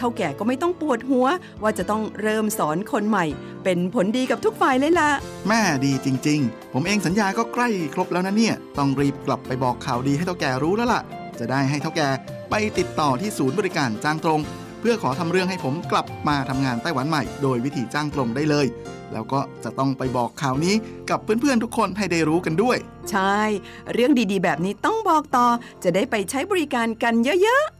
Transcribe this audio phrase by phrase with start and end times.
[0.00, 1.26] เท่าแก่ก็ไม่ต้องปวดหัว
[1.62, 3.26] ว่าจะต้องเริ่มสอนคนใหม่
[3.64, 5.10] เป็นผลดีกับทุกฝ่ายเลยล่ะ
[5.48, 11.02] แม่ดีจริง ๆ ผมเองสัญญาก็ใกล้ครบแล้วนะเนี่ย ต้องรีบกลับไปบอกข่าวดีให้เท่าแก่รู้แล้วล่ะ
[11.38, 12.08] จะได้ให้เท่าแก่
[12.50, 14.40] ไปติดต่อที่ศูนย์บริการจ้างตรง
[14.80, 18.66] เพื่อขอทำเรื่องให้ผมกลับมาทำงานไต้หวันใหม่ โดยวิธีจ้างตรงได้เลย
[19.12, 20.74] แล้วก็จะต้องไปบอกข่าวนี้
[21.10, 22.76] กับเพื่อนๆทุกคนให้ได้รู้กันด้วย
[23.10, 23.38] ใช่
[23.92, 25.46] เรื่องดีๆ แบบนี้ต้องบอกต่อ
[25.84, 27.79] จะได้ไปใช้บริการกันเยอะๆ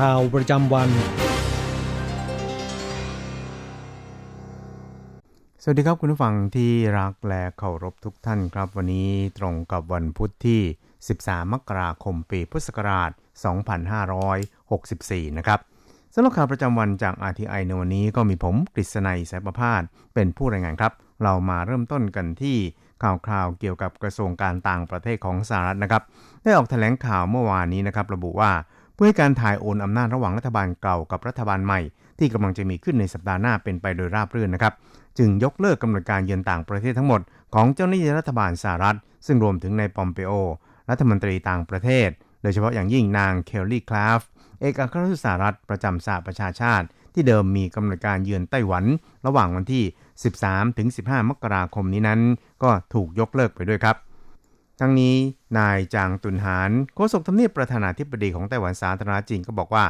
[0.04, 0.90] ่าวประจำวัน
[5.62, 10.60] สวัสดีครับคุณผู้ฟังที่รักและเคารพทุกท่านครับ วันนี้ตรงกับวันพุทธที่
[11.06, 13.10] 13 มกราคมปีพุทธศักราช
[14.44, 15.60] 2564 นะครับ
[16.14, 19.82] สำหรับข่าวประจำวันจาก RTI ในวันนี้ก็มีผมกฤษณัยสายประพาส
[20.14, 20.92] เป็นผู้รายงานครับ
[21.22, 22.56] เรามาเริ่มต้นกันที่
[23.02, 26.02] ข่าวคราวเกี่ยวกับกระทรวงการต่างประเทศของสหรัฐนะครับ
[26.42, 28.52] ได้ออกแถลงข่าวเมื่อวานนี้นะครับ ระบุว่า
[28.94, 31.80] เพื่อให้การถ่ายโอนอำนาจระหว่างรัฐบาลเก่ากับรัฐบาลใหม่
[32.18, 34.74] ที่กำลังจะมีขึ้นในสัปดาห์หน้าเป็นไปโดยราบรื่นนะครับ
[35.18, 37.20] จึงยกเลิกกำหนดการเยือนต่างประเทศทั้งหมด
[37.54, 38.96] ของเจ้าหน้าที่รัฐบาลสหรัฐ
[39.26, 40.32] ซึ่งรวมถึงในปอมเปโอ
[40.90, 42.08] รัฐมนตรีต่างประเทศ
[42.42, 44.20] โดยเฉพาะอย่างยิ่งนางเคลลี่คลาฟ
[44.60, 48.84] เอกอัครราชทูตสหรัฐประจำสหประชาชาติ ที่เดิมมีกำหนดการเยือนไต้หวัน
[49.26, 49.84] ระหว่างวันที่
[50.56, 52.20] 13-15 มกราคมนี้นั้น
[52.62, 53.96] ก็ถูกยกเลิกไปด้วยครับ
[54.80, 55.14] ทั้งนี้
[55.58, 59.84] นายจางตุนหานโฆษกทำเนียบประธานาธิบดีของไต้หวันสาธารณจีนก็บอกว่า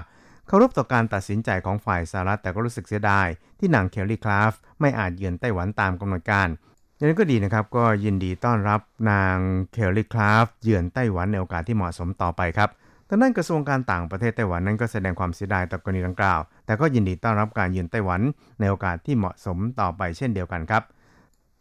[0.48, 3.26] เคารพต่อการตัดสินใจของฝ่ายสหรัฐแต่ก็รู้สึกเสียดาย
[3.58, 6.48] ที่นางเคลลี่คลาฟไม่อาจเยือนไต้หวันตามกำหนดการ
[6.96, 9.36] อย่างนี้ก็ดีนะครับ ก็ยินดีต้อนรับนาง
[9.72, 12.70] เคลลี่คลาฟเยือนไต้หวันในโอกาสที่เหมาะสมต่อไปครับ
[13.08, 18.20] ทางด้านกระทรวงการต่างประเทศไต้หวันนั้นก็แสดงความเสียดายต่อกรณีดังกล่าว แต่ก็ยินดีต้อนรับการเยือนไต้หวัน
[18.60, 20.82] ในโอกาสที่เหมาะสมต่อไปเช่นเดียวกันครับ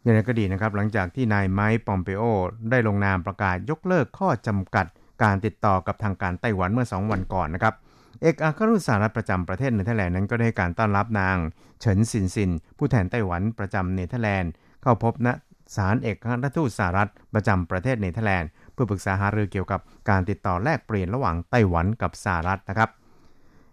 [0.04, 2.22] อย่างไรก็ดีนะครับ หลังจากที่นายไมค์ปอมเปโอ
[2.70, 4.86] ได้ลงนามประกาศยกเลิกข้อจำกัด
[5.22, 7.74] การติดต่อกับทางการไต้หวันเมื่อ 2 วันก่อนนะครับ
[8.22, 11.36] เอกอัครราชทูตสหรัฐประจำประเทศเนเธอร์แลนด์นั้นก็ได้การต้อนรับนาง
[11.80, 14.50] เฉินซินซิน ผู้แทนไต้หวันประจำเนเธอร์แลนด์
[14.82, 15.28] เข้าพบณ
[15.76, 19.80] สถานเอกอัครราชทูตสหรัฐประจำประเทศเนเธอร์แลนด์เพื่อปรึกษาหารือเกี่ยวกับ
[20.10, 22.90] การติดต่อแลกเปลี่ยนระหว่างไต้หวันกับสหรัฐนะครับ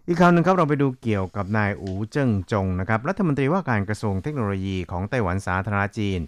[0.08, 6.20] อีกข่าวหนึ่งครับเราไปดูเกี่ยวกับนายอูเจิ้งจงนะครับรัฐมนตรีว่าการกระทรวงเทคโนโลยีของไต้หวันสาธารณรัฐจีน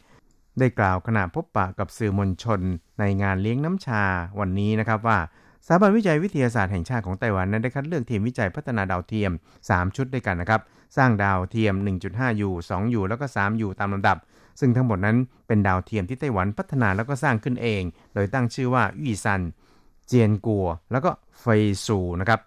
[0.58, 2.60] ได้กล่าวขณะพบปะกับสื่อมวลชน
[3.00, 4.04] ในงานเลี้ยงน้ำชา
[4.40, 5.18] วันนี้นะครับว่า
[5.66, 9.32] สถาบันวิจัยวิทยาศาสตร์แห่งชาติของไต้หวันนั้นได้คัดเลือกทีมวิจัยพัฒนาดาวเทียม
[9.66, 10.60] 3 ชุดด้วยกันนะครับ
[10.96, 11.74] สร้างดาวเทียม
[12.04, 14.16] 1.5U 2U แล้วก็ 3U ตามลำดับ
[14.60, 15.16] ซึ่งทั้งหมดนั้น
[15.46, 17.82] เป็นดาวเทียมที่ไต้หวันพัฒนาแล้วก็สร้างขึ้นเอง
[18.14, 19.40] โดยตั้งชื่อว่ายี่ซัน
[20.06, 22.40] เจียนกัว แล้วก็เฟยซูนะครับ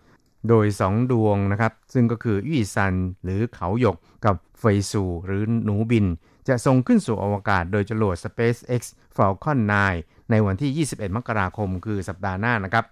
[0.50, 2.94] โดย 2 ดวงนะครับ ซึ่งก็คือยี่ซัน
[3.24, 6.06] หรือเขาหยกกับเฟยซูหรือหนูบิน
[6.48, 8.82] จะส่งขึ้นสู่อวกาศโดยจรวด SpaceX
[9.16, 9.60] Falcon
[9.96, 12.86] 9 ในวันที่ 21 มกราคมคือสัปดาห์หน้านะครับ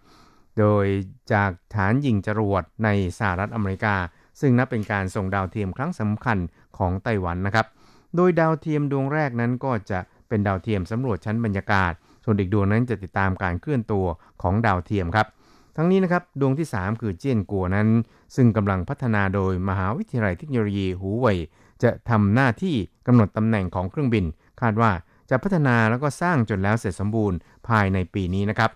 [0.59, 0.85] โดย
[1.33, 2.89] จากฐานยิงจรวดใน
[3.19, 3.95] สหรัฐอเมริกา
[4.39, 6.37] ซึ่งนับเป็นการส่งดาวเทียมครั้งสำคัญ
[6.77, 7.67] ของไต้หวันนะครับ
[8.15, 11.93] โดยดาวเทียมดวงแรกนั้นก็จะเป็นดาวเทียมสำรวจชั้นบรรยากาศ
[12.23, 14.05] ส่วนอีกดวงนั้นจะติดตามการเคลื่อนตัว
[14.41, 15.27] ของดาวเทียมครับ
[15.76, 17.88] ทั้งนี้นะครับดวงที่ 3 คือเจี้ยนกัวนั้น
[18.36, 21.38] ซึ่งกำลังพัฒนาโดยมหาวิทยาลัยเทคโนโลยีหูเว่ย
[21.82, 22.76] จะทำหน้าที่
[23.06, 24.24] กำหนดตำแหน่งของเครื่องบิน
[24.60, 24.92] คาดว่า
[25.30, 27.38] จะพัฒนาแล้วก็สร้างจนแล้วเสร็จสมบูรณ์
[27.68, 28.70] ภายในปีนี้นะครับ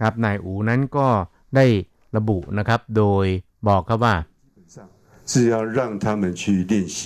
[0.00, 1.08] ครับนายอูนั้นก็
[1.56, 1.66] ได้
[2.16, 3.26] ระบุนะครับ โดย
[3.68, 4.14] บอกครับว่า
[5.30, 6.98] 是要让他们去练习，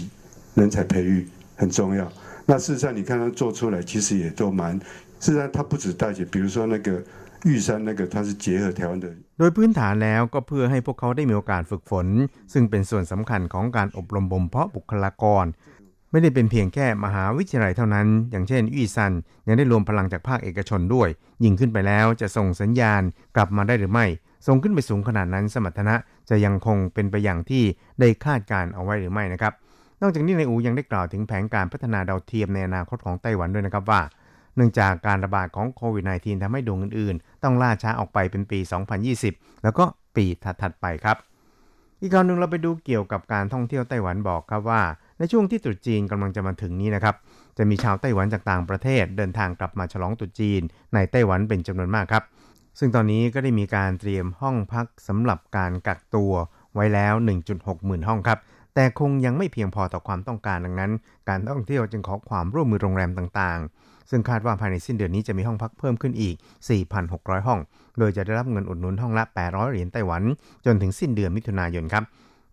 [0.55, 1.27] 人才培育
[1.57, 2.01] 很重要。
[2.47, 4.79] 那事实上，你看他做出来，其实也都蛮。
[5.19, 7.03] 事实上，他不止大姐，比如说那个
[7.49, 9.07] 玉山那个，它是结合台湾的。
[9.39, 12.07] โดยพื้นฐานแล้วก็เพื่อให้พวกเขาได้มีโอกาสฝึกฝน
[12.53, 15.45] ซึ่งเป็นส่วนสำคัญของการอบรมบ่มเพาะบุคลากร
[16.11, 19.13] ไม่ได้เป็นเพียงแค่มหาวิทยาลัยเท่านั้น อย่างเช่นอี้ซัน
[19.49, 21.09] ยังได้รวมพลังจากภาคเอกชนด้วย
[21.45, 23.03] ยิ่งขึ้นไปแล้วจะส่งสัญญาณ
[23.37, 24.07] กลับมาได้หรือไม่
[24.47, 25.95] ส่งขึ้นไปสูงขนาดนั้นสมรรถนะ
[26.31, 27.63] จะยังคงเป็นไปอย่างที่
[28.01, 29.53] ได้คาดการเอาไว้หรือไม่นะครับ
[30.03, 34.01] นอกจากนี้ในอูยังได้กล่าวถึงแผนการพัฒนาดาวเทียมในอนาคตของไต้หวันด้วยนะครับว่า
[34.56, 38.60] เนื่องจากการระบาดของโควิด -19 ทำให้ดวงอื่นๆ ต้องล่าช้าออกไปเป็นปี
[39.12, 39.84] 2020 แล้วก็
[40.16, 40.26] ปี
[40.62, 41.18] ถัดๆไปครับ
[42.02, 44.82] อีกข่าวหนึ่งเราไปดูเกี่ยวกับการท่องเที่ยวไต้หวันบอกครับว่า
[45.18, 47.16] ในช่วงที่ตรุษจีนกำลังจะมาถึงนี้นะครับ
[47.58, 50.62] จะมีชาวไต้หวันจากต่างประเทศ เดินทางกลับมาฉลองตรุษจีน
[50.94, 52.24] ในไต้หวันเป็นจำนวนมากครับ
[52.80, 56.32] ซึ่งตอนนี้ก็ได้มีการเตรียมห้องพักสำหรับการกักตัว
[56.74, 57.14] ไว้แล้ว
[57.50, 58.40] 1.6 หมื่นห้องครับ
[58.76, 60.92] แต่คงยังไม่เพียงพอต่อความต้องการดังนั้น
[61.30, 66.36] การท่องเที่ยวจึงขอความร่วมมือโรงแรมต่างๆ ซึ่งคาดว่าภายในสิ้นเดือนนี้จะมีห้องพักเพิ่มขึ้นอีก
[66.92, 67.60] 4,600 ห้อง
[68.00, 70.24] โดยจะได้รับเงินอุดหนุนห้องละ 800 เหรียญไต้หวัน
[70.66, 72.04] จนถึงสิ้นเดือนมิถุนายนครับ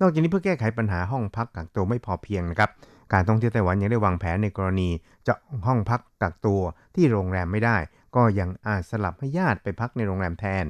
[0.01, 2.71] นอกจากนี้เพื่อแก้ไขปัญหาห้องพักกักตัวไม่พอเพียงนะครับ
[3.13, 4.91] การท่องเที่ยวไต้หวันยังได้วางแผนในกรณี
[5.29, 5.35] จะ
[5.67, 6.61] ห้องพักกักตัว
[6.95, 7.77] ที่โรงแรมไม่ได้
[8.17, 10.65] ก็ยังอาจสลับให้ญาติไปพักในโรงแรมแทน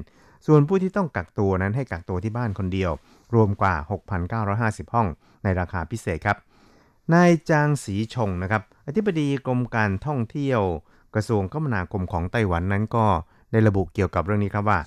[0.47, 2.91] ส่วนผู้ที่ต้องกักตัวนั้นให้กักตัวที่บ้านคนเดียว
[3.35, 3.75] รวมกว่า
[4.33, 5.07] 6,950 ห้อง
[5.43, 6.37] ในราคาพิเศษครับ
[7.13, 10.61] นายจางสีชงนะครับ อธิบดีกรมการท่องเที่ยว
[11.15, 13.05] กระทรวงคมนาคมของไต้หวันนั้นก็
[13.51, 14.79] ได้ระบุเกี่ยวกับเรื่องนี้ครับว่า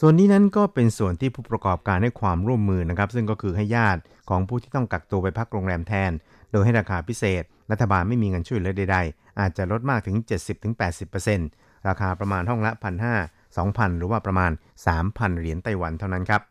[0.00, 6.12] ส่วนนี้นั้นก็เป็นส่วนที่ผู้ประกอบการให้ความร่วมมือนะครับ ซึ่งก็คือให้ญาติของผู้ที่ต้องกักตัวไปพักโรงแรมแทน
[6.52, 10.16] โดยให้ราคาพิเศษ รัฐบาลไม่มีเงินช่วยเหลือใดๆ อาจจะลดมากถึง
[11.02, 13.16] 70-80%ราคาประมาณห้องละพันห้า
[13.56, 14.50] 2,000 หรือว่าประมาณ
[14.94, 16.42] 3,000 เหรียญไต้หวันเท่านั้นครับ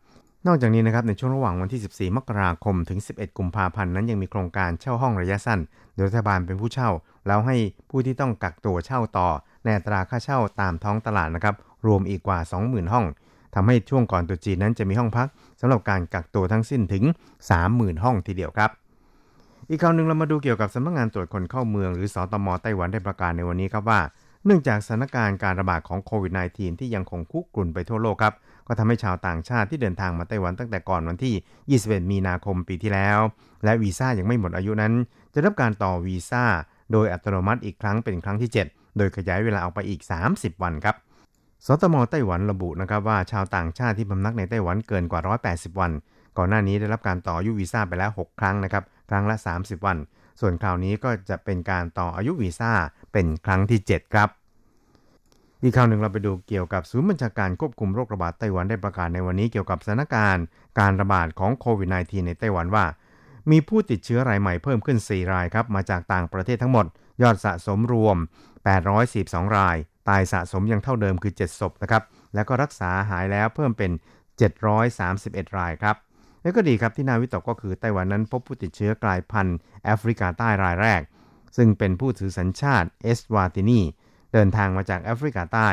[0.46, 5.60] นอกจากนี้นะครับในช่วงระหว่างวันที่ 14 มกราคม ถึง 11 กุมภาพันธ์นั้นยังมีโครงการเช่าห้องระยะสั้น
[5.94, 6.90] โดยรัฐบาลเป็นผู้เช่า
[7.26, 7.56] แล้วให้
[7.90, 9.28] ผู้ที่ต้องกักตัวเช่าต่อ
[9.64, 11.54] ในอัตราค่าเช่าตามท้องตลาดนะครับ
[11.86, 13.06] รวมอีกกว่า 20,000 ห้อง
[13.54, 15.28] ทำให้ช่วงก่อนตรุษจีนนั้นจะมีห้องพัก
[15.60, 17.04] สำหรับการกักตัวทั้งสิ้นถึง
[17.54, 18.70] 30,000 ห้องทีเดียวครับ
[19.68, 24.00] อีกข่าวหนึ่งเรามาดูเกี่ยวกับสำนักงานตรวจคนเข้าเมือง หรือสอตมไต้หวันได้ประกาศในวันนี้ครับว่า
[24.46, 28.34] เนื่องจากสถานการณ์การระบาดของโควิด -19 ที่ยังคงคุกรุ่นไปทั่วโลกครับ
[28.66, 33.18] ก็ทำให้ชาวต่างชาติที่เดินทางมาไต้หวันตั้งแต่ก่อนวันที่ 21 มีนาคมปีที่แล้ว
[33.64, 34.92] และวีซ่ายังไม่หมดอายุนั้น
[35.32, 36.44] จะรับการต่อวีซ่า
[36.92, 40.00] โดยอัตโนมัติอีกครั้งเป็นครั้งที่ 7 โดยขยายเวลาออกไปอีก
[40.32, 40.96] 30 วันครับ
[41.66, 45.20] สตมไต้หวันระบุนะครับว่าชาวต่างชาติที่พำนักในไต้หวันเกินกว่า
[45.50, 45.92] 180 วัน
[46.38, 49.96] ก่อนหน้านี้ได้รับการต่ออายุวีซ่าไปแล้ว 6 ครั้งนะครับ ครั้งละ 30 วัน
[50.40, 52.72] ส่วนคราวนี้ก็จะเป็นการต่ออายุวีซ่า
[53.12, 54.28] เป็นครั้งที่ 7 ครับ
[55.62, 60.44] อีกข่าวหนึ่งเราไปดูเกี่ยวกับศูนย์บัญชาการควบคุมโรคระบาดไต้หวันได้ประกาศในวันนี้เกี่ยวกับสถานการณ์
[60.80, 62.84] การระบาดของโควิด -19 ในไต้หวันว่า
[63.50, 66.86] มีผู้ติดเชื้อรายใหม่เพิ่มขึ้น 4 รายครับ มาจากต่างประเทศทั้งหมด
[67.22, 68.16] ยอดสะสมรวม
[68.86, 69.76] 842 ราย
[70.08, 72.02] ตายสะสมยังเท่าเดิมคือ 7 ศพนะครับ
[72.34, 73.90] แล้วก็รักษาหายแล้วเพิ่มเป็น
[74.74, 75.96] 731 รายครับ
[76.42, 81.02] และก็ดีครับที่น่าวิตกก็คือไต้หวันนั้นพบผู้ติดเชื้อกลายพันธุ์แอฟริกาใต้รายแรก
[81.56, 83.80] ซึ่งเป็นผู้ถือสัญชาติเอสวาตินี
[84.32, 85.68] เดินทางมาจากแอฟริกาใต้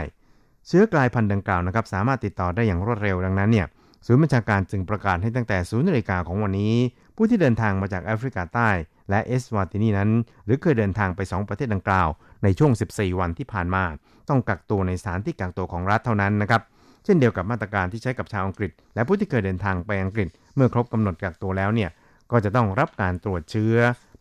[0.67, 3.67] เชื้อกลายพันธุ์ดังกล่าวนะครับสามารถติดต่อได้อย่างรวดเร็วดังนั้นเนี่ย
[4.05, 6.73] ศูนย์บัญชาการจึงประกาศให้ตั้งแต่ศูนย์นาฬิกาของวันนี้
[7.15, 8.69] ผู้ที่เดินทางมาจากแอฟริกาใต้
[9.09, 10.09] และเอสวาตินีนั้น
[10.45, 12.07] หรือเคยเดินทางไป 2 ประเทศดังกล่าว
[12.43, 13.83] ในช่วง 14 วันที่ผ่านมา
[14.29, 16.61] ต้องกักตัวในสถานที่กักตัวของรัฐเท่านั้นนะครับ
[17.07, 21.89] เช่นเดียวกับมาตรการที่ใช้กับชาวอังกฤษ และผู้ที่เคยเดินทางไปอังกฤษ เมื่อครบกำหนดกักตัวแล้วเนี่ย
[22.31, 23.75] ก็จะต้องรับการตรวจเชื้อ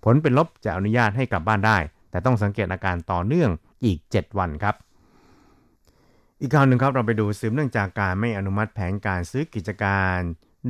[0.04, 1.78] ผลเป็นลบจะอนุญาตให้กลับบ้านได้
[2.10, 3.50] แต่ต้องสังเกตอาการต่อเนื่อง
[3.84, 4.74] อีก 7 วันครับ
[6.40, 10.18] อีกข่าวหนึ่งครับเราไปดูสืบเนื่องจากการไม่อนุมัติแผนการซื้อกิจการ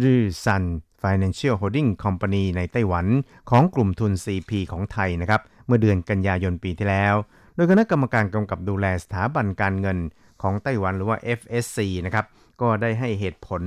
[0.03, 0.65] รื่อซัน
[1.03, 3.07] Financial Holding Company ในไต้หวัน
[3.51, 7.15] ของกลุ่มทุน CP ของไทยนะครับ เมื่อเดือนกันยายนปีที่แล้ว
[7.55, 9.99] โดยคณะกรรมการกำกับดูแลสถาบันการเงิน
[10.43, 12.27] ของไต้หวันหรือว่า FSC นะครับ
[12.61, 13.63] ก็ได้ให้เหตุผล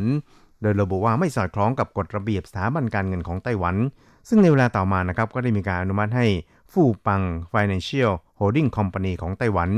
[0.61, 3.75] โดยระบุว่าไม่สอดคล้องกับกฎระเบียบสถาบันการเงินของไต้หวัน
[4.29, 6.25] ซึ่งในเวลาต่อมานะครับ ก็ได้มีการอนุมัติให้
[6.73, 7.21] ฟู่ปัง
[7.53, 9.69] Financial Holding Company ของไต้หวัน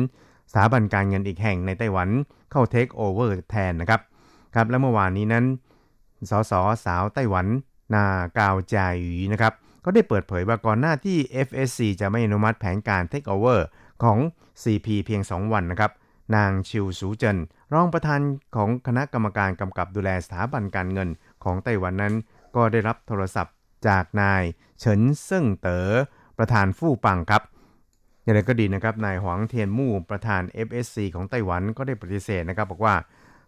[0.51, 2.09] สถาบันการเงินอีกแห่งในไต้หวัน
[2.51, 4.01] เข้าเทคโอเวอร์แทนนะครับ
[4.55, 5.45] ครับและเมื่อวานนี้นั้น
[6.29, 6.53] สส
[6.85, 7.45] สาวไต้หวัน
[7.93, 8.05] นา
[8.37, 9.53] กาวจาหยีนะครับ
[9.85, 11.17] ก็ได้เปิดเผยว่าก่อนหน้าที่
[11.47, 13.59] FSC จะไม่อนุมัติแผนการ Take Over
[14.03, 14.17] ของ
[14.63, 15.91] CP เพียง 2 วันนะครับ
[16.35, 17.37] นางชิวสูเจิน
[17.73, 18.21] รองประธาน
[18.55, 21.09] ของคณะกรรมการกำกับดูแลสถาบันการเงิน
[21.43, 22.13] ของไต้หวันนั้น
[22.55, 23.53] ก็ได้รับโทรศัพท์
[23.87, 24.43] จากนาย
[24.79, 25.91] เฉินเซิ่งเตอ๋อ
[26.37, 27.43] ประธานฟู่ปังครับ
[28.23, 32.95] อย่างไรก็ดีนะครับนายหวังเทียนมู่ประธาน FSC ของไต้หวันก็ได้ปฏิเสธนะครับ บอกว่า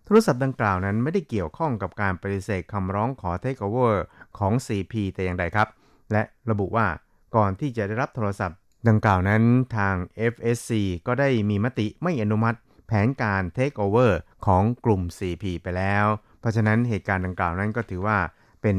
[0.05, 3.93] โทรศัพท์ดังกล่าวนั้นไม่ได้เกี่ยวข้องกับการปฏิเสธคำร้องขอ Take Over
[4.37, 5.67] ของ CP แต่อย่างใดครับ
[6.11, 6.87] และระบุว่า
[7.35, 9.43] ก่อนที่จะได้รับโทรศัพท์ดังกล่าวนั้น
[9.77, 9.95] ทาง
[10.33, 10.71] FSC
[11.07, 14.11] ก็ได้มีมติไม่อนุมัติ แผนการ Take Over
[14.45, 16.05] ของกลุ่ม CP ไปแล้ว
[16.39, 18.17] เพราะฉะนั้นเหตุการณ์ดังกล่าวนั้นก็ถือว่า
[18.61, 18.77] เป็น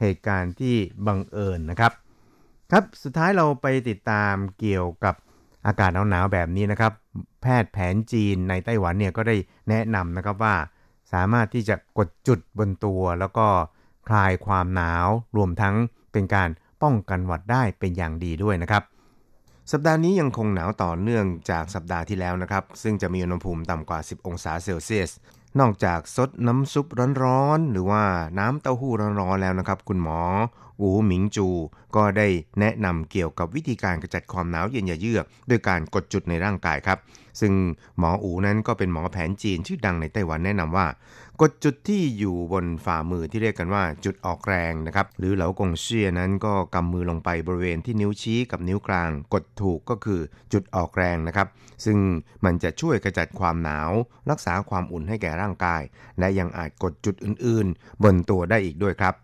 [0.00, 1.92] เหตุการณ์ที่บังเอิญนะครับ
[2.70, 5.14] ครับสุดท้ายเราไปติดตามเกี่ยวกับ
[5.66, 6.92] อากาศหนาวๆแบบนี้นะครับ
[7.42, 9.36] แพทย์แผนจีนในไต้หวันเนี่ยก็ได้
[9.68, 10.54] แนะนำนะครับว่า
[11.12, 13.46] สามารถที่จะกดจุดบนตัว แล้วก็
[14.08, 15.74] คลายความหนาวรวมทั้ง
[16.12, 16.48] เป็นการ
[16.82, 18.82] ป้องกันหวัดได้เป็นอย่างดีด้วยนะครับ
[19.72, 25.10] สัปดาห์นี้ยังคงหนาวต่อเนื่องจากสัปดาห์ที่แล้วนะครับ ซึ่งจะมีอุณหภูมิต่ำกว่า 10 องศาเซลเซียส
[25.60, 26.86] นอกจากซดน้ำซุป
[27.22, 28.02] ร้อนๆ หรือว่า
[28.38, 30.20] น้ำเต้าหู้ร้อนๆ แล้วนะครับ คุณหมอ
[30.80, 31.48] อูหมิงจู
[31.96, 32.28] ก็ได้
[32.60, 36.98] แนะนำเกี่ยวกับวิธีการกระจัดความหนาวเย็นอย่าเยือกด้วยการกดจุดในร่างกายครับ
[37.40, 37.52] ซึ่ง
[37.98, 40.86] หมออูนั้นก็เป็นหมอแผนจีนชื่อดังในไต้หวันแนะนำว่า
[41.42, 50.20] กดจุดที่อยู่บนฝ่ามือที่เรียกกันว่าจุดออกแรงนะครับ หรือเหลากงเชี่ยนั้นก็กำมือลงไปบริเวณที่นิ้วชี้กับนิ้วกลาง กดถูกก็คือ
[50.52, 51.48] จุดออกแรงนะครับ
[51.84, 51.98] ซึ่ง
[52.44, 53.90] มันจะช่วยกระจัดความหนาว
[54.30, 55.82] รักษาความอุ่นให้แก่ร่างกาย
[56.18, 59.14] และยังอาจกดจุดอื่นๆ บนตัวได้อีกด้วยครับ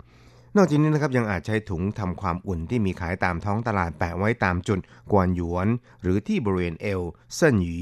[0.57, 4.81] นอกจากนี้นะครับยังอาจใช้ถุงทำความอุ่นที่มีขายตามท้องตลาดแปะไว้ตามจุด
[5.13, 5.69] กวนหยวน
[6.03, 7.03] หรือที่บริเวณเอว
[7.37, 7.79] เส้นหยี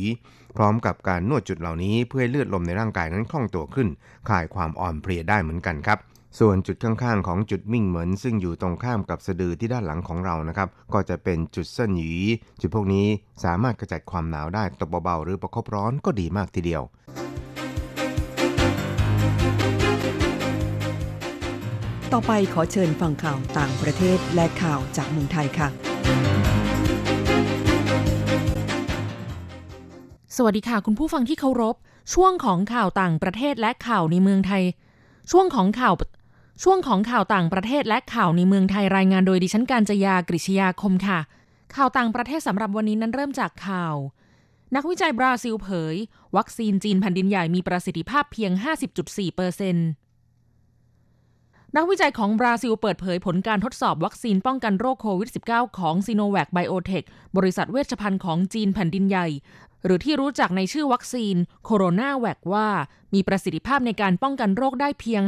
[0.60, 3.88] พร้อมกับการนวดจุดเหล่านี้เพื่อให้เลือดลมในร่างกายนั้นคล่องตัวขึ้น
[4.28, 5.98] คลายความอ่อนเพลียได้เหมือนกันครับ
[6.38, 12.12] ส่วนจุดข้างๆของจุดมิ่งเหมือนซึ่งอยู่ตรงข้ามกับสะดือที่ด้านหลังของเรานะครับ ก็จะเป็นจุดเส้นหยี
[12.60, 13.06] จุดพวกนี้
[13.44, 16.82] สามารถกระจัดความหนาวได้ตบเบาๆหรือประคบร้อนก็ดีมากทีเดียว
[22.12, 26.67] ต่อไปขอเชิญฟังข่าวต่างประเทศและข่าวจากเมืองไทยค่ะ
[30.36, 31.76] สวัสดีค่ะ คุณผู้ฟังที่เคารพ
[32.14, 34.64] ช่วงของข่าวต่างประเทศและข่าวในเมืองไทย
[35.30, 35.94] ช่วงของข่าว
[36.62, 41.18] ช่วงของข่าวต่างประเทศและข่าวในเมืองไทยรายงานโดยดิฉันการจยากริชยาคมค่ะ
[41.76, 43.94] ข่าวต่างประเทศสำหรับวันนี้นั้นเริ่มจากข่าว
[44.74, 45.94] นักวิจัยบราซิลเผย
[46.36, 48.52] วัคซีนจีนแผ่นดินใหญ่มีประสิทธิภาพเพียง
[48.94, 49.88] 50.4เปอร์เซ็นต์
[51.76, 57.04] นักวิจัยของบราซิลเปิดเผยผลการทดสอบวัคซีนป้องกันโรคโควิด -19 ของ Sinovac Biotech
[57.36, 59.26] บริษัทเวชภัณฑ์ของจีนแผ่นดินใหญ่
[59.84, 62.68] หรือที่รู้จักในชื่อวัคซีน CoronaVac ว่า
[63.14, 65.22] มีประสิทธิภาพในการป้องกันโรคได้เพียง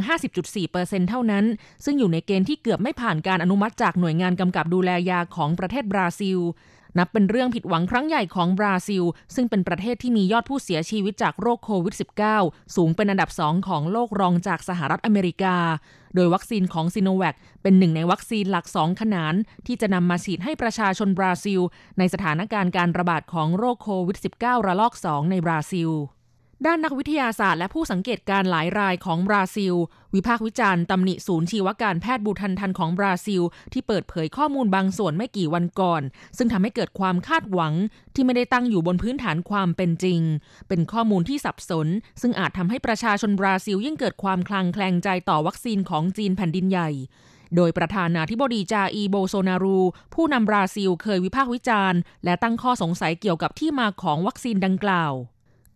[0.53, 1.45] 50.4%เท่านั้น
[1.85, 6.39] ซึ่งอยู่ในเกณฑ์ที่เกือบไม่ผ่านการอนุมัติจากหน่วยงานกำกับดูแลยาของประเทศบราซิล
[6.97, 9.03] นับเป็นเรื่องผิดหวังครั้งใหญ่ของบราซิล
[9.35, 11.95] ซึ่งเป็นประเทศที่มียอดผู้เสียชีวิตจากโรคโควิด
[12.35, 15.55] -19 สูงเป็นอันดับสองของโลกรองจากสหรัฐอเมริกา
[16.15, 19.33] โดยวัคซีนของซิโนแวคเป็นหนึ่งในวัคซีนหลักสองขนาน
[19.65, 21.61] ที่จะนำมาฉีดให้ประชาชนบราซิล
[21.97, 25.91] ในสถานการณ์การระบาดของโรคโควิด -19 ระลอก 2 ในบราซิล
[26.67, 29.73] ด้านนักวิทยาศาสตร์และผู้สังเกตการหลายรายของบราซิล
[30.15, 33.41] วิพากษ์วิจารณ์ตำหนิศูนย์ชีวการแพทย์บูทันทันของบราซิล
[33.73, 36.01] ที่เปิดเผยข้อมูลบางส่วนไม่กี่วันก่อน
[36.37, 37.73] ซึ่งทำให้เกิดความคาดหวัง
[38.15, 40.21] ที่ไม่ได้ตั้งอยู่บนพื้นฐานความเป็นจริง
[40.67, 41.87] เป็นข้อมูลที่สับสน
[42.21, 46.89] ซึ่งอาจทำให้ประชาชนบราซิลยิ่งเกิดความคลางแคลงใจต่อวัคซีนของจีนแผ่นดินใหญ่
[47.55, 49.79] โดยประธานาธิบดีจาอีโบโซนารู
[50.13, 55.13] ผู้นำบราซิลเคยวิพากษ์วิจารณ์ และตั้งข้อสงสัยเกี่ยวกับที่มาของวัคซีนดังกล่าว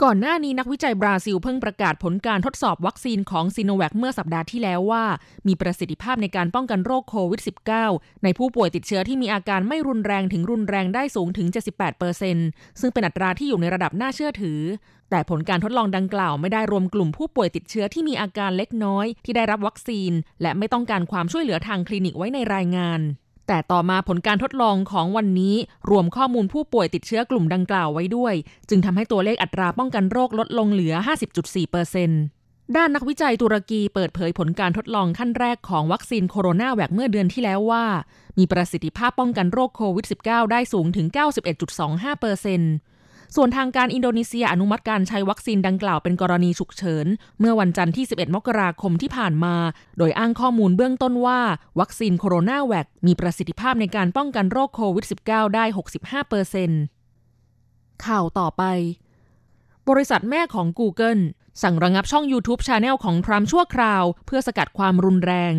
[0.04, 5.04] ก่อนหน้านี้นักวิจัยบราซิลเพิ่งประกาศผลการทดสอบวัคซีนของซีโนแวคเมื่อสัปดาห์ที่แล้วว่า
[5.48, 7.42] มีประสิทธิภาพในการป้องกันโรคโควิด
[7.84, 11.48] -19 ในผู้ป่วยติดเชื้อที่มีอาการไม่รุนแรงถึงรุนแรงได้สูงถึง
[12.14, 14.60] 78%ซึ่งเป็นอัตราที่อยู่ในระดับน่าเชื่อถือ
[15.10, 20.12] แต่ผลการทดลองดังกล่าวไม่ได้รวมกลุ่มผู้ป่วยติดเชื้อที่มีอาการเล็กน้อย ที่ได้รับวัคซีน
[20.42, 23.02] และไม่ต้องการความช่วยเหลือทางคลินิกไว้ในรายงาน
[23.48, 25.56] แต่ต่อมาผลการทดลองของวันนี้
[25.90, 28.34] รวมข้อมูลผู้ป่วยติดเชื้อกลุ่มดังกล่าวไว้ด้วย
[28.70, 30.94] จึงทำให้ตัวเลขอัตราป้องกันโรคลดลงเหลือ
[31.34, 32.22] 50.4%เปอร์เซ็นต์
[32.76, 37.86] ด้านนักวิจัยตุรกีเปิดเผยผลการทดลองขั้นแรกของวัคซีน CoronaVac เมื่อเดือนที่แล้วว่า
[38.38, 41.08] มีประสิทธิภาพป้องกันโรคโควิด -19 ได้สูงถึง
[41.64, 42.74] 91.25%เปอร์เซ็นต์
[43.36, 47.06] ส่วนทางการอินโดนีเซียอนุมัติการใช้วัคซีนดังกล่าวเป็นกรณีฉุกเฉิน
[47.40, 49.56] เมื่อวันจันทร์ที่ 11 มกราคมที่ผ่านมา
[49.98, 51.40] โดยอ้างข้อมูลเบื้องต้นว่า
[51.80, 55.66] วัคซีนโคโรนาแวคมีประสิทธิภาพในการป้องกันโรคโควิด -19 ได้
[55.98, 56.82] 65เปอร์เซ็นต์
[58.06, 58.64] ข่าวต่อไป
[59.90, 61.22] บริษัทแม่ของ Google
[61.64, 65.54] สั่งระงับช่อง YouTube Channel ของทรัมป์ชั่วคราว เพื่อสกัดความรุนแรง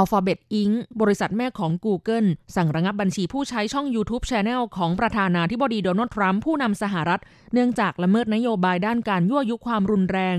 [0.00, 0.74] Alphabet Inc.
[1.00, 7.20] บริษัทแม่ของ Google สั่งระงับบัญชีผู้ใช้ช่อง YouTube Channel ของประธานาธิบดีโดนัลด์ทรัมป์ผู้นำสหรัฐ
[7.52, 10.36] เนื่องจากละเมิดนโยบายด้านการยั่วยุความรุนแรง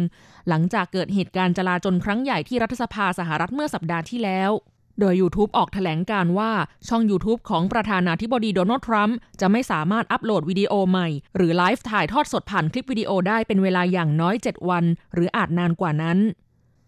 [0.49, 4.51] หลังจากเกิดเหตุการณ์จลาจลครั้งใหญ่ที่รัฐสภาสหรัฐเมื่อสัปดาห์ที่แล้ว
[4.99, 6.51] โดย YouTube ออกแถลงการว่า
[6.87, 16.19] ช่อง YouTube ของประธานาธิบดีโดนัลด์ทรัมป์จะไม่สามารถอัปโหลดวิดีโอใหม่ หรือไลฟ์ถ่ายทอดสดผ่านคลิปวิดีโอได้เป็นเวลาอย่างน้อย 7 วัน หรืออาจนานกว่านั้น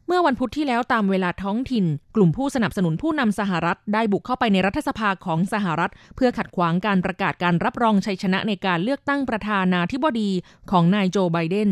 [0.07, 10.29] เมื่อวันพุธที่แล้วตามเวลาท้องถิ่น กลุ่มผู้สนับสนุนผู้นำสหรัฐได้บุกเข้าไปในรัฐสภาของสหรัฐ เพื่อขัดขวางการประกาศการรับรองชัยชนะในการเลือกตั้งประธานาธิบดี
[10.71, 11.69] ของนายโจไบเดน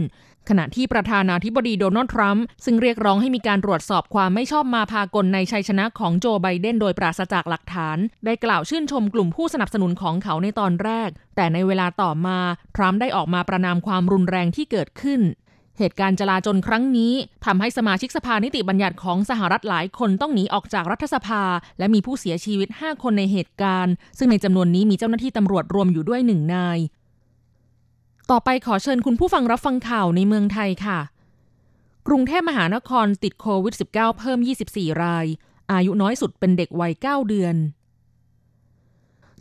[0.50, 12.38] ขณะที่ประธานาธิบดีโดนัลด์ทรัมป์ซึ่งเรียกร้องให้มีการตรวจสอบความไม่ชอบมาพากลในชัยชนะของโจไบเดนโดยปราศจากหลักฐาน ได้กล่าวชื่นชมกลุ่มผู้สนับสนุนของเขาในตอนแรก แต่ในเวลาต่อมา
[12.76, 15.22] ทรัมป์ได้ออกมาประนามความรุนแรงที่เกิดขึ้น
[15.80, 17.14] เหตุการณ์จลาจลครั้งนี้
[17.46, 21.44] ทำให้สมาชิกสภานิติบัญญัติของสหรัฐหลายคนต้องหนีออกจากรัฐสภา
[21.80, 26.80] และมีผู้เสียชีวิต 5 คนในเหตุการณ์ ซึ่งในจำนวนนี้มีเจ้าหน้าที่ตำรวจรวมอยู่ด้วยหนึ่งนาย
[28.32, 31.00] ต่อไปขอเชิญคุณผู้ฟังรับฟังข่าวในเมืองไทยค่ะ
[32.08, 35.26] กรุงเทพมหานครติดโควิด -19 เพิ่ม 24 ราย
[35.72, 37.56] อายุน้อยสุดเป็นเด็กวัย 9 เดือน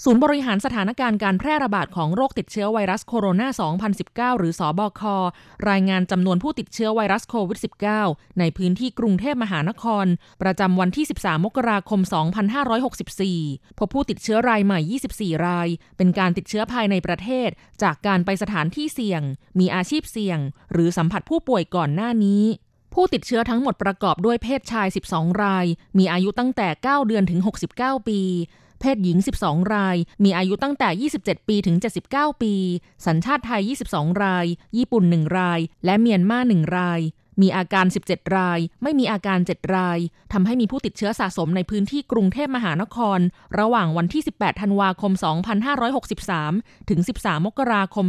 [0.05, 5.03] ศูนย์บริหารสถานการณ์การแพร่ระบาดของโรคติดเชื้อไวรัสโคโรนา 2019 หรือสอบค
[5.71, 7.59] รายงานจำนวนผู้ติดเชื้อไวรัสโควิด
[7.99, 10.07] -19 ในพื้นที่กรุงเทพมหานคร
[10.43, 12.01] ประจำวันที่ 13 มกราคม
[13.11, 14.81] 2564 พบผู้ติดเชื้อรายใหม่
[15.37, 17.49] 24 ราย เป็นการติดเชื้อภายในประเทศ
[17.83, 19.23] จากการไปสถานที่เสี่ยง
[19.59, 20.38] มีอาชีพเสี่ยง
[20.73, 22.45] หรือสัมผัสผู้ป่วยก่อนหน้านี้
[22.95, 25.67] ผู้ติดเชื้อทั้งหมดประกอบด้วยเพศชาย 12 ราย
[25.99, 27.41] มีอายุตั้งแต่ 9 เดือนถึง
[27.75, 28.21] 69 ปี
[28.83, 31.77] เพศหญิง 12 ราย มีอายุตั้งแต่ 27 ปีถึง
[32.09, 32.55] 79 ปี
[33.07, 37.01] สัญชาติไทย 22 ราย ญี่ปุ่น 1 ราย และเมียนมา 1 ราย
[37.40, 39.99] มีอาการ 17 ราย ไม่มีอาการ 7 ราย
[40.33, 43.18] ทำให้มีผู้ติดเชื้อสะสมในพื้นที่กรุงเทพมหานคร
[43.59, 45.12] ระหว่างวันที่ 18 ธันวาคม
[46.01, 48.07] 2563 ถึง 13 มกราคม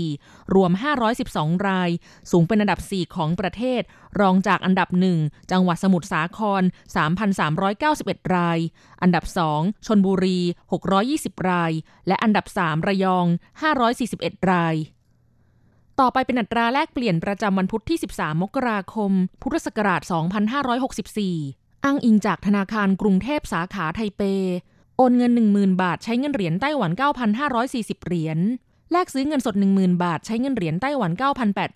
[0.00, 0.72] 2564 รวม
[1.20, 1.90] 512 ราย
[2.30, 3.82] สูงเป็นอันดับ 4 ของประเทศ
[4.20, 4.88] รองจากอันดับ
[5.20, 6.62] 1 จังหวัดสมุทรสาคร
[7.48, 8.58] 3,391 ราย
[9.02, 9.24] อันดับ
[9.56, 10.38] 2 ชนบุรี
[10.92, 11.72] 620 ราย
[12.08, 13.26] และอันดับ 3 ระยอง
[13.88, 14.76] 541 ราย
[16.00, 20.02] ต่อไปเป็นอัตราแลกเปลี่ยนประจำวันพุธที่ 13 มกราคม พุทธศักราช
[20.92, 24.22] 2564 อ้างอิงจากธนาคารกรุงเทพสาขาไทเป
[24.96, 26.90] โอนเงิน 10,000 บาทใช้เงินเหรียญไต้หวัน
[27.48, 28.38] 9,540 เหรียญ
[28.92, 31.10] แลกซื้อเงินสด 10,000 บาทใช้เงินเหรียญไต้หวัน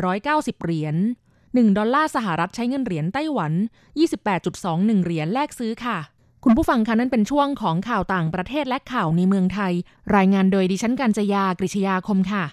[0.00, 0.96] 9,890 เหรียญ
[1.36, 3.52] 1 ดอลลาร์สหรัฐใช้เงินเหรียญไต้หวัน
[4.28, 5.98] 28.21 เหรียญแลกซื้อค่ะ
[6.44, 9.72] คุณผู้ฟังคะนั่นเป็นช่วงของข่าวต่างประเทศและข่าวในเมืองไทย
[10.16, 12.44] รายงานโดยดิฉันกัญจยากริชยาคมค่ะ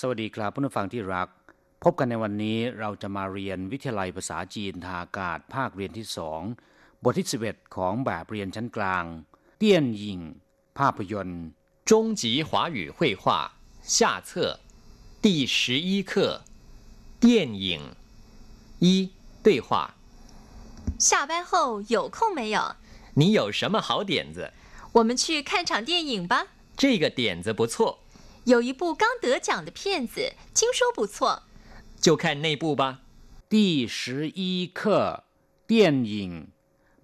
[0.00, 1.28] สวัสดีครับผู้ฟังที่รัก
[1.84, 6.40] พบกันในวันนี้เราจะมาเรียนวิทยาลัยภาษาจีนทางอากาศภาคเรียนที่สอง
[7.02, 9.04] บทที่11ของแบบเรียนชั้นกลาง
[9.58, 10.20] เตี้ยนยิง
[10.78, 11.44] ภาพยนตร์
[11.90, 11.90] 中
[12.20, 13.24] 级华语绘画
[13.96, 14.28] 下册
[15.24, 15.56] 第十
[15.88, 16.12] 一课
[17.20, 17.24] 电
[17.66, 17.68] 影
[18.84, 18.86] 一
[19.44, 19.68] 对话
[20.98, 22.76] 下班后有空没有？
[23.14, 24.52] 你有什么好点子？
[24.92, 26.46] 我们去看场电影吧。
[26.76, 28.00] 这个点子不错。
[28.48, 31.42] 有一部刚得奖的片子，听说不错，
[32.00, 33.00] 就看那部吧。
[33.48, 35.24] 第十一课
[35.66, 36.48] 电影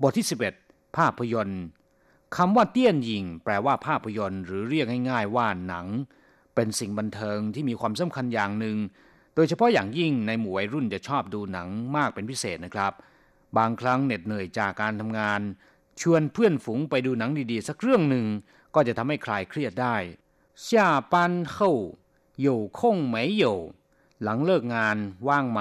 [0.02, 0.54] บทที่สิบเอ็ด
[0.96, 1.64] ภาพยนตร์
[2.36, 5.86] คำว่าเตี้ยนยิงแปลว่าภาพยนตร์ หรือเรียกง่ายๆว่าหนัง
[6.54, 8.76] เป็นสิ่งบันเทิงที่มีความสำคัญอย่างหนึ่ง
[9.34, 12.92] โดยเฉพาะอย่างยิ่งในหมู่วัยรุ่นจะชอบดูหนังมากเป็นพิเศษนะครับ
[13.58, 15.40] บางครั้งเหน็ดเหนื่อยจากการทำงาน
[16.00, 18.26] ชวนเพื่อนฝูงไปดูหนังดีๆ สักเรื่องหนึ่ง
[18.74, 19.96] ก็จะทำให้คลายเครียดได้
[20.54, 21.14] 下班
[21.54, 21.56] 后
[22.46, 22.78] 有空
[23.14, 23.44] 没有
[24.22, 24.96] หลังเลิกงาน
[25.28, 25.60] ว่างไหม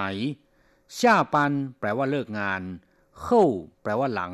[1.00, 1.00] 下
[1.34, 1.36] 班
[1.80, 2.62] แปลว่าเลิกงาน
[3.24, 3.26] 后
[3.82, 4.34] แปลว่าหลัง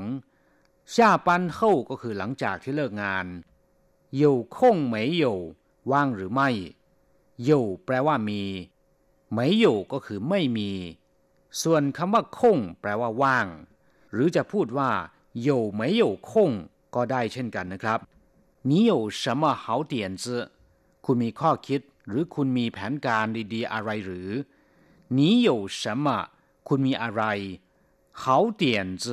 [0.95, 0.95] 下
[1.27, 3.25] 班后ก็คือหลังจากที่เลิกงาน
[4.21, 4.23] 有
[4.55, 4.57] 空
[4.93, 5.25] 没有
[5.91, 6.49] ว่างหรือไม่
[7.49, 7.51] 有
[7.85, 8.41] แปลว่ามี
[9.33, 10.71] ไม่有ก็คือไม่มี
[11.61, 13.47] ส่วนคำว่าคงแปลว่าว่าง
[14.11, 14.91] หรือจะพูดว่า
[15.47, 16.31] 有没有空
[16.95, 17.99] ก็ได้เช่นกันนะครับ
[18.69, 20.25] 你有什么好点子
[21.05, 24.29] คุณมีข้อคิดหรือคุณมีแผนการดีๆอะไรหรือ
[25.17, 26.07] 你有什么
[26.67, 27.23] คุณมีอะไร
[28.21, 28.23] 好
[28.61, 28.63] 点
[29.03, 29.05] 子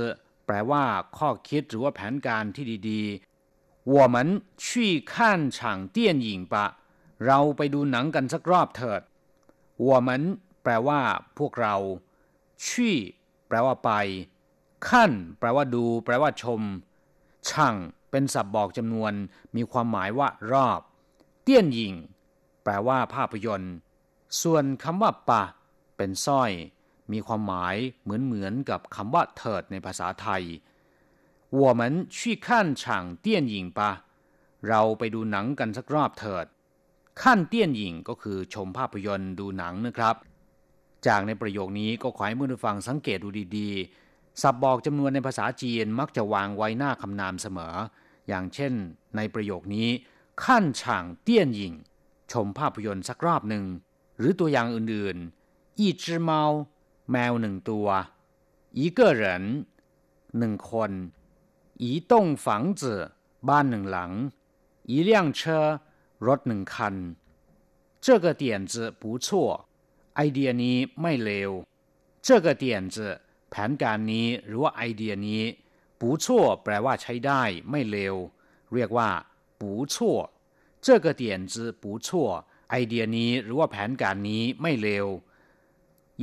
[0.46, 0.84] แปลว่า
[1.16, 4.16] ข้อคิดหรือว่าแผนการที่ดีๆ我们
[4.64, 4.66] 去
[5.12, 5.14] 看
[5.56, 5.58] 场
[5.94, 6.54] 电影吧
[7.26, 9.02] เราไปดูหนังกันสักรอบเถิด
[9.88, 10.08] 我们
[10.62, 11.00] แปลว่า
[11.38, 11.76] พวกเรา
[12.64, 12.68] 去
[13.48, 13.90] แปลว่าไป
[14.88, 16.62] ขั้นแปลว่าดู แปลว่าชม
[17.48, 17.76] ช่าง
[18.10, 19.12] เป็นศัพท์บอกจำนวน
[19.56, 20.80] มีความหมายว่ารอบ
[21.42, 21.94] เตี้ยนหยิง
[22.62, 23.74] แปลว่าภาพยนตร์
[24.42, 25.42] ส่วนคำว่าปะ
[25.96, 26.50] เป็นสร้อย
[27.12, 30.42] มีความหมายเหมือนเหมือนกับคำว่าเถิดในภาษาไทย
[31.60, 31.82] 我们
[32.16, 32.46] 去看
[32.80, 32.82] 场
[33.24, 33.80] 电影吧
[34.68, 36.46] เราไปดูหนังกันสักรอบเถิด
[37.22, 40.16] ขั้นเตี้ยนหยิงก็คือชมภาพยนตร์ดูหนังนะครับ
[41.06, 43.28] จากในประโยคนี้ก็ขอให้ผู้ฟังสังเกตดู
[43.58, 44.05] ดีๆ
[44.42, 47.74] สับบอกจำนวนในภาษาจีนมักจะวางไว้หน้าคำนามเสมอ
[48.28, 48.72] อย่างเช่น
[49.16, 49.88] ในประโยคนี้
[50.44, 51.74] ขั้นฉางเตี้ยนหญิง
[52.32, 53.64] ชมภาพยนตร์สักรอบหนึ่ง
[54.18, 56.42] หรือตัวอย่างอื่นๆอีจื้อเมา
[57.10, 57.88] แมวหนึ่งตัว
[58.78, 59.24] 一个人
[60.38, 60.90] หนึ่งคน
[61.82, 62.12] 一栋
[62.44, 62.46] 房
[62.80, 62.82] 子
[63.48, 64.10] บ้านหนึ่งหลัง
[64.90, 65.40] 一辆车
[66.26, 66.94] รถหนึ่งคัน
[68.04, 69.26] 这个点子不错
[70.16, 71.50] ไอเดียนี้ไม่เลว
[72.26, 72.96] 这个点子
[73.50, 75.42] แผนการนี้หรือว่าไอเดียนี้
[76.00, 78.16] ปูชั่วแปลว่าใช้ได้ไม่เลว
[78.74, 79.10] เรียกว่า
[79.60, 80.16] ปูชั่ว
[80.84, 82.08] 这个点子不错
[82.70, 85.06] ไอเดียนี้หรือว่าแผนการนี้ไม่เลว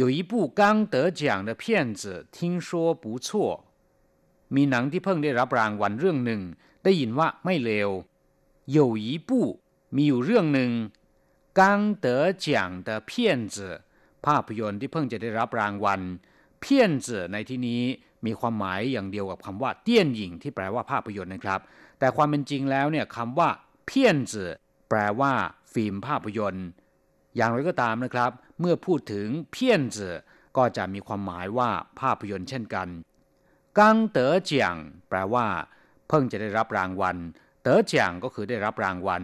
[0.01, 0.61] 有一部刚
[0.93, 1.63] 得奖的片
[1.99, 2.01] 子
[2.35, 2.69] 听说
[3.03, 3.27] 不错
[4.55, 6.41] มีหนังที่เพิ่งได้รับรางวัลเรื่องหนึ่ง
[6.83, 7.89] ได้ยินว่าไม่เลว
[8.77, 9.29] 有一部
[9.95, 10.71] มีอยู่เรื่องหนึ่ง
[11.59, 11.61] 刚
[12.05, 12.05] 得
[12.45, 12.47] 奖
[12.87, 13.11] 的片
[13.53, 13.55] 子
[14.25, 16.01] ภาพยนตร์ที่เพิ่งจะได้รับรางวัล
[16.63, 17.81] เพี้ยนเจในที่นี้
[18.25, 21.59] มีความหมายอย่างเดียวกับคำว่าเตี้ยนหญิงที่แปลว่าภาพยนตร์นะครับ
[21.99, 23.49] แต่ความเป็นจริงแล้วเนี่ยคำว่า
[23.87, 24.45] เพี้ยนจื
[24.89, 25.31] แปลว่า
[25.73, 26.67] ฟิล์มภาพยนตร์
[27.35, 30.09] อย่างไรก็ตามนะครับ เมื่อพูดถึงเพี้ยนจื
[30.57, 32.87] ก็จะมีความหมายว่าภาพยนตร์เช่นกัน
[33.77, 34.75] กังเต๋อเจียง
[35.09, 35.45] แปลว่า
[36.07, 37.17] เพิ่งจะได้รับรางวัล
[37.61, 39.23] เต๋อเจียงก็คือได้รับรางวัล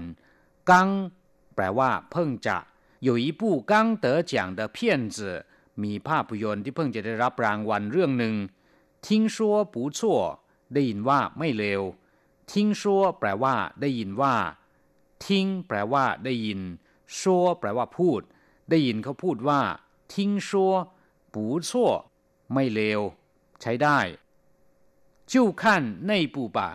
[0.69, 0.89] กัง
[1.55, 2.57] แปลว่า เพิ่งจะ
[3.07, 4.77] 有一部刚得奖的片
[5.15, 5.17] 子
[5.84, 8.34] มีภาพยนตร์ที่เพิ่งจะได้รับรางวัลเรื่องหนึ่ง
[9.06, 10.18] ทิ้งชัวปูชั่ว
[10.74, 11.82] ได้ยินว่าไม่เลว
[12.52, 14.34] ทิ้งชัวแปลว่า ได้ยินว่า
[15.26, 16.60] ทิ้งแปลว่า ได้ยิน
[17.18, 18.20] ชัวแปลว่าพูด
[18.70, 19.60] ได้ยินเขาพูดว่า
[20.14, 20.72] ทิ้งชัว
[21.34, 21.90] ปูชั่ว
[22.52, 23.00] ไม่เลว
[23.60, 23.98] ใช้ได้
[25.30, 26.68] จิ้วขั้นในปูป่า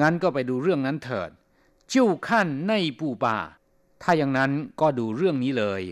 [0.00, 1.30] งั้นก็ไปดูเรื่องนั้นเถิด
[1.92, 3.36] จิ้วขั้นในปูป่า
[4.02, 5.82] ถ้าอย่างนั้นก็ดูเรื่องนี้เลย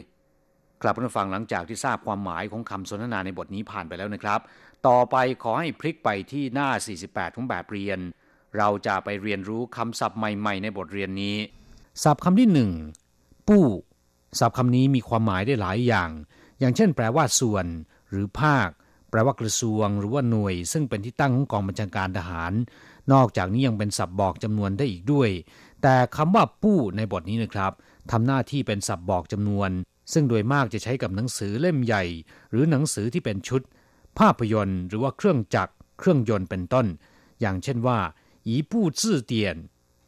[0.83, 4.40] กลับมาฟังหลังจากที่ทราบความหมายของคำสนทนาในบทนี้ผ่านไปแล้วนะครับ
[4.87, 6.68] ต่อไปขอให้พลิกไปที่หน้า
[7.03, 7.99] 48 ของแบบเรียน
[8.59, 11.37] เราจะไปเรียนรู้คำศัพท์ใหม่ๆ ในบทเรียนนี้
[12.03, 12.71] ศัพท์คำที่หนึ่ง
[13.49, 13.66] ปู้
[14.38, 16.11] ศัพท์คำนี้มีความหมายได้หลายอย่าง
[16.61, 17.66] อย่างเช่น แปลว่าส่วน
[18.11, 18.68] หรือภาค
[19.11, 22.53] แปลว่ากระทรวง หรือว่าหน่วย ซึ่งเป็นที่ตั้งของกองบัญชาการทหาร
[23.12, 25.31] นอกจากนี้ยังเป็นศัพท์บอกจำนวนได้อีกด้วย
[25.83, 27.73] แต่คำว่าปู้ในบทนี้นะครับ
[28.11, 29.71] ทำหน้าที่เป็นศัพท์บอกจำนวน
[30.12, 32.05] ซึ่งโดยมากจะใช้กับหนังสือเล่มใหญ่
[32.51, 33.62] หรือหนังสือที่เป็นชุด
[34.18, 36.87] ภาพยนตร์หรือว่าเครื่องจักร เครื่องยนต์เป็นต้น
[37.40, 37.98] อย่างเช่นว่า
[38.46, 39.57] อีปู้จื่อเตียน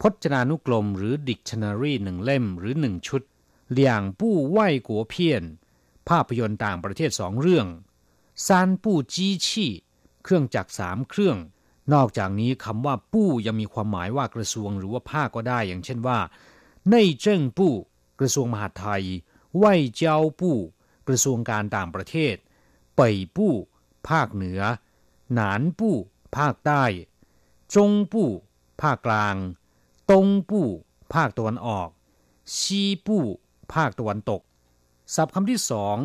[0.00, 3.22] พจนานุกรมหรือ Dictionary หนึ่งเล่มหรือหนึ่งชุด
[3.70, 5.42] เหลี่ยงปู้ไหวกัวเพียน
[6.08, 7.66] ภาพยนตร์ต่างประเทศสองเรื่อง
[8.46, 9.72] ซานปู้จี้ชี่
[10.22, 11.38] เครื่องจักรสามเครื่อง
[11.94, 16.18] นอกจากนี้คำว่าปู้ยังมีความหมายว่ากระทรวงหรือว่าภาคก็ได้ อย่างเช่นว่า
[16.90, 17.74] ในเจิ้งปู้
[18.20, 19.04] กระทรวงมหาดไทย
[19.56, 19.64] ไหว
[19.96, 20.56] เจ้าปู้
[21.08, 22.36] กระทรวงการต่างประเทศ
[22.96, 23.54] เป่ยปู้
[24.08, 24.60] ภาคเหนือ
[25.34, 25.96] หนานปู้
[26.36, 26.84] ภาคใต้
[27.74, 28.28] จงปู้
[28.82, 29.36] ภาคกลาง
[30.10, 30.68] ตงปู้
[31.14, 31.88] ภาคตะวันออก
[32.58, 33.24] ซีปู้
[33.74, 34.42] ภาคตะวันตก
[35.14, 35.96] ศัพท์คำที่สอง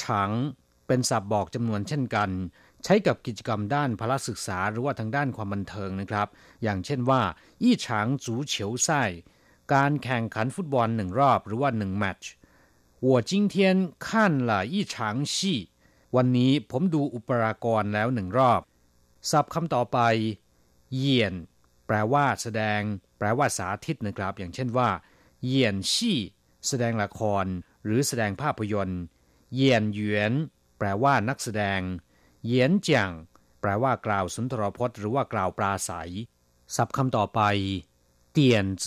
[0.00, 0.30] ฉัง
[0.86, 2.30] เป็นศัพท์บอกจำนวนเช่นกัน
[2.84, 6.28] ใช้กับกิจกรรมด้านพละศึกษาหรือว่าทางด้านความบันเทิงนะครับ
[6.62, 7.22] อย่างเช่นว่า
[7.62, 9.02] อี้ฉางจูเฉียวไส้
[9.74, 12.30] การแข่งขันฟุตบอลหนึ่งรอบหรือว่าหนึ่งแมตช์
[13.07, 13.55] 我今天
[14.05, 14.07] 看
[14.49, 14.95] 了一场
[15.33, 15.35] 戏
[16.15, 18.61] วันนี้ผมดูอุปรากรแล้วหนึ่งรอบ
[19.31, 19.99] ศัพท์คำต่อไป
[20.97, 21.33] เยียน
[21.87, 22.81] แปลว่าแสดง
[23.17, 24.89] แปลว่าสาธิตนะครับ อย่างเช่นว่า
[25.45, 26.19] เยียนชี่
[26.67, 27.45] แสดงละคร
[27.85, 29.01] หรือแสดงภาพยนตร์
[29.55, 30.33] เยียนหยวน
[30.77, 31.79] แปลว่านักแสดง
[32.45, 33.11] เยียนจาง
[33.61, 36.11] แปลว่ากล่าวสุนทรพจน์หรือว่ากล่าวปราศัย
[36.75, 37.41] ศัพท์คำต่อไป
[38.31, 38.85] เตียนเจ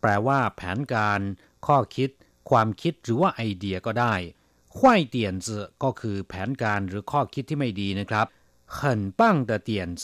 [0.00, 1.20] แปลว่าแผนการ
[1.66, 2.10] ข้อคิด
[2.50, 4.14] ความคิดหรือว่าไอเดียก็ได้
[4.76, 4.78] 坏
[5.14, 5.16] 点
[5.46, 5.48] 子
[5.82, 8.26] ก็คือแผนการหรือข้อคิดที่ไม่ดีนะครับ
[8.78, 8.80] 很
[9.18, 10.02] 棒的点子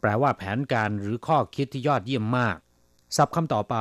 [0.00, 2.56] แปลว่าแผนการหรือข้อคิดที่ยอดเยี่ยมมาก
[3.16, 3.76] ศัพท์คำต่อไป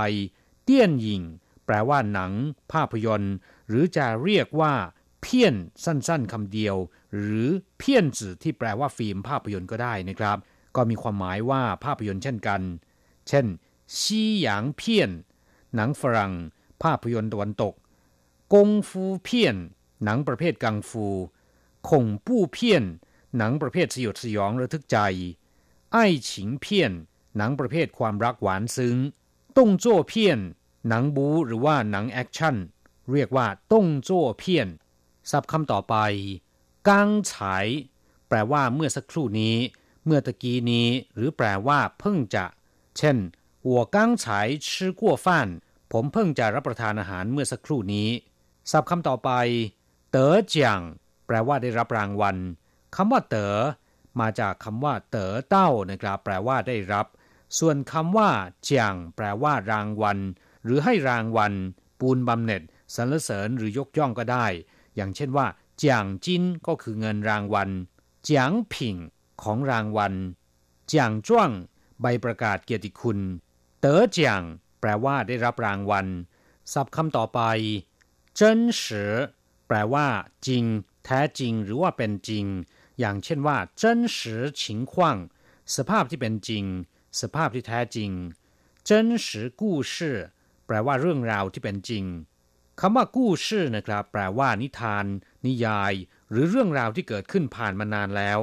[0.63, 1.21] เตี้ยนหยิง
[1.65, 2.31] แปลว่าหนัง
[2.71, 3.35] ภาพยนตร์
[3.67, 4.73] หรือจะเรียกว่า
[5.21, 6.75] เพี้ยนสั้นๆคำเดียว
[7.19, 10.38] หรือเพี้ยนจื่อที่แปลว่าฟิล์มภาพยนตร์ก็ได้นะครับ
[10.75, 12.62] ก็มีความหมายว่าภาพยนตร์เช่นกัน
[13.27, 13.45] เช่น
[13.99, 15.12] ซีหยางเพี้ยน
[15.75, 16.33] หนังฝรั่ง
[16.83, 17.73] ภาพยนตร์ตะวันตก
[18.53, 19.57] กงฟูเพี้ยน
[20.03, 21.07] หนังประเภทกังฟู
[21.89, 22.83] ขงปู้เพี้ยน
[23.38, 24.97] หนังประเภทสยดสยองระทึกใจ
[25.93, 26.91] ไอ้ฉิงเพี้ยน
[27.38, 28.97] หนังประเภทความรักหวานซึ้ง
[29.57, 30.39] ต้งโจ้เพี้ยน
[30.88, 32.55] หนังบูหรือว่าหนังแอคชั่น
[33.12, 34.67] เรียกว่าต้งโจ้เพี้ยน
[35.31, 35.95] ศัพท์คำต่อไป
[36.88, 37.67] กังฉาย
[38.27, 39.55] แปลว่าเมื่อสักครู่นี้
[40.05, 42.45] เมื่อตะกี้นี้ หรือแปลว่าเพิ่งจะ
[42.97, 43.17] เช่น
[43.71, 44.25] 我刚才
[44.67, 44.67] 吃
[44.99, 45.27] 过饭
[45.91, 48.09] ผมเพิ่งจะรับประทานอาหารเมื่อสักครู่นี้
[48.70, 49.31] ศัพท์คำต่อไป
[50.10, 50.80] 得奖
[51.27, 52.37] แปลว่าได้รับรางวัล
[52.96, 53.54] คำว่า 得
[54.20, 57.07] มาจากคำว่า 得到นะครับ แปลว่าได้รับ
[57.59, 58.31] ส่วนคำว่า
[58.64, 60.18] เจางแปลว่ารางวัล
[60.64, 61.53] หรือให้รางวัล
[62.00, 62.62] ปูนบำเหน็จ
[62.94, 64.46] สรรเสริญหรือยกย่องก็ได้
[64.96, 65.46] อย่างเช่นว่า
[65.79, 67.70] เจางจินก็คือเงินรางวัล
[68.24, 68.96] เจางผิง
[69.42, 70.14] ของรางวัล
[70.88, 71.50] เจางจ้วง
[72.00, 73.18] ใบประกาศเกียรติคุณ
[73.81, 74.42] เต๋อเจาง
[74.81, 76.07] แปลว่าได้รับรางวัล
[76.72, 77.40] ศัพท์คำต่อไป
[78.36, 79.12] เจิ้นสือ
[79.66, 80.08] แปลว่า
[80.46, 80.64] จริง
[81.04, 82.46] แท้จริง หรือว่าเป็นจริง
[82.98, 85.18] อย่างเช่นว่าเจิ้นสือชิงขวาง
[85.76, 86.64] สภาพที่เป็นจริง
[87.20, 88.10] สภาพที่แท้จริง
[88.84, 90.18] เจิ้นสือกู้ชื่อ
[90.66, 92.04] แปลว่าเรื่องราวที่เป็นจริง
[92.80, 95.06] คำว่ากู้ชื่อนะครับ แปลว่า นิทาน
[95.46, 95.92] นิยาย
[96.30, 98.40] หรือเรื่องราวที่เกิดขึ้นผ่านมานานแล้ว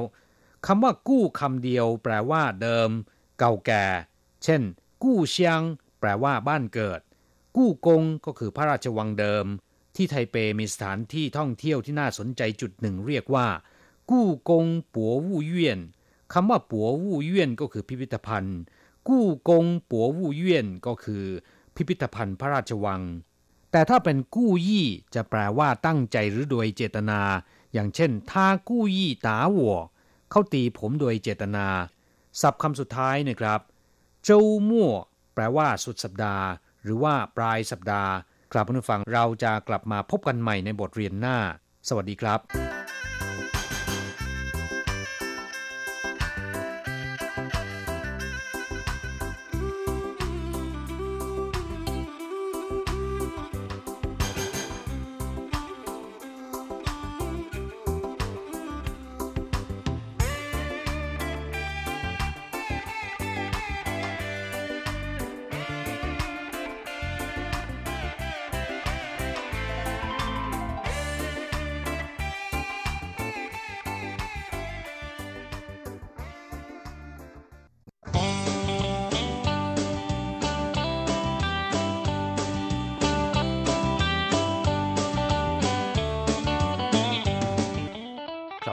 [0.66, 2.90] คำว่ากู้คำเดียว แปลว่า เดิม
[3.38, 3.86] เก่าแก่
[4.44, 4.62] เช่น
[5.04, 5.60] กู้เชียง
[6.00, 7.00] แปลว่า บ้านเกิด
[7.56, 9.46] กู้กงก็คือพระราชวังเดิม
[9.96, 13.46] ที่ไทเปมีสถานที่ท่องเที่ยวที่น่าสนใจจุดหนึ่งเรียกว่า
[14.10, 15.80] กู้กงปัววู่เยี่ยน
[16.32, 18.60] คำว่าปัววู่เยี่ยนก็คือพิพิธภัณฑ์
[19.08, 21.24] กู้กงปัววู่เยี่ยนก็คือ
[21.74, 23.02] พิพิธภัณฑ์พระราชวัง
[23.70, 27.20] แต่ถ้าเป็นกู้ยี่จะแปลว่าตั้งใจหรือโดยเจตนา
[27.72, 29.76] อย่างเช่นถ้ากู้ยี่ตาหัว
[30.30, 31.66] เขาตีผมโดยเจตนา
[32.40, 33.60] ศัพท์คำสุดท้ายนะครับ
[34.24, 34.90] เจ้ามั่ว
[35.34, 36.46] แปลว่าสุดสัปดาห์
[36.82, 38.12] หรือว่าปลายสัปดาห์
[38.52, 41.36] ครับมาฟังเราจะกลับมาพบกันใหม่ในบทเรียนหน้า
[41.88, 42.40] สวัสดีครับ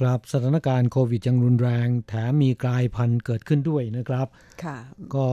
[0.00, 4.26] ครับสถานการณ์โควิดยังรุนแรง แถมมีกลายพันธุ์เกิดขึ้นด้วยนะครับ
[4.64, 4.76] ค่ะ
[5.14, 5.26] ก็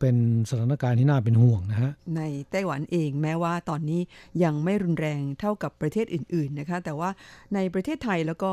[0.00, 0.16] เป็น
[0.50, 4.00] สถานการณ์ที่น่าเป็นห่วงนะฮะ ในไต้หวันเองแม้ว่าตอนนี้
[4.44, 7.10] ยังไม่รุนแรงเท่ากับประเทศอื่น ๆนะคะ แต่ว่า
[7.54, 8.52] ในประเทศไทยแล้วก็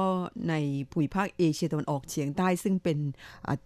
[0.50, 0.56] ใน
[0.92, 2.98] ภูมิภาคเอเชียตะวันออกเฉียงใต้ซึ่งเป็น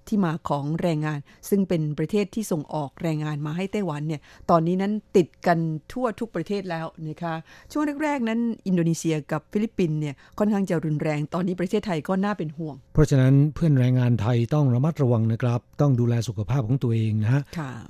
[0.07, 5.59] ที่มาของแรงงาน ซึ่งเป็นประเทศที่ส่งออกแรงงานมาให้ไต้หวันเนี่ย ตอนนี้นั้นติดกัน
[5.91, 7.35] ทั่วทุกประเทศแล้วนะคะ
[7.71, 17.41] ช่วงแรกๆนั้นอินโดนีเซียกับฟิลิปปินส์เนี่ยค่อนข้างจะรุนแรง ตอนนี้ประเทศไทยก็น่าเป็นห่วง เพราะฉะนั้นเพื่อนแรงงานไทยต้องระมัดระวังนะครับ ต้องดูแลสุขภาพของตัวเองนะฮะ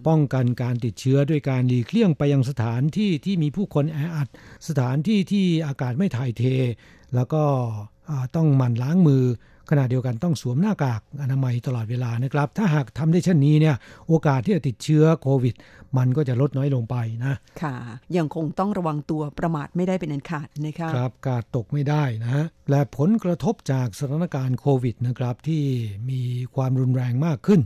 [0.08, 4.28] ป้องกันการติดเชื้อด้วยการหลีกเลี่ยงไปยังสถานที่ที่มีผู้คนแออัด
[4.68, 6.44] สถานที่ที่อากาศไม่ถ่ายเท
[7.16, 7.44] แล้วก็
[8.36, 9.24] ต้องหมั่นล้างมือ
[9.70, 13.76] ขณะเดียวกันต้องสวมหน้ากากอนามัยตลอดเวลานะครับ ถ้าหากทำได้เช่นนี้เนี่ย
[14.08, 15.56] โอกาสที่จะติดเชื้อโควิด
[15.98, 17.76] มันก็จะลดน้อยลงไปนะ ค่ะ
[18.18, 25.64] ยังคงต้องระวังตัวประมาทไม่ได้เป็นอันขาดนะคะครับกาดตกไม่ได้นะ และผลกระทบจากสถานการณ์โควิดนะครับที่
[26.10, 26.22] มี
[26.56, 27.62] ความรุนแรงมากขึ้น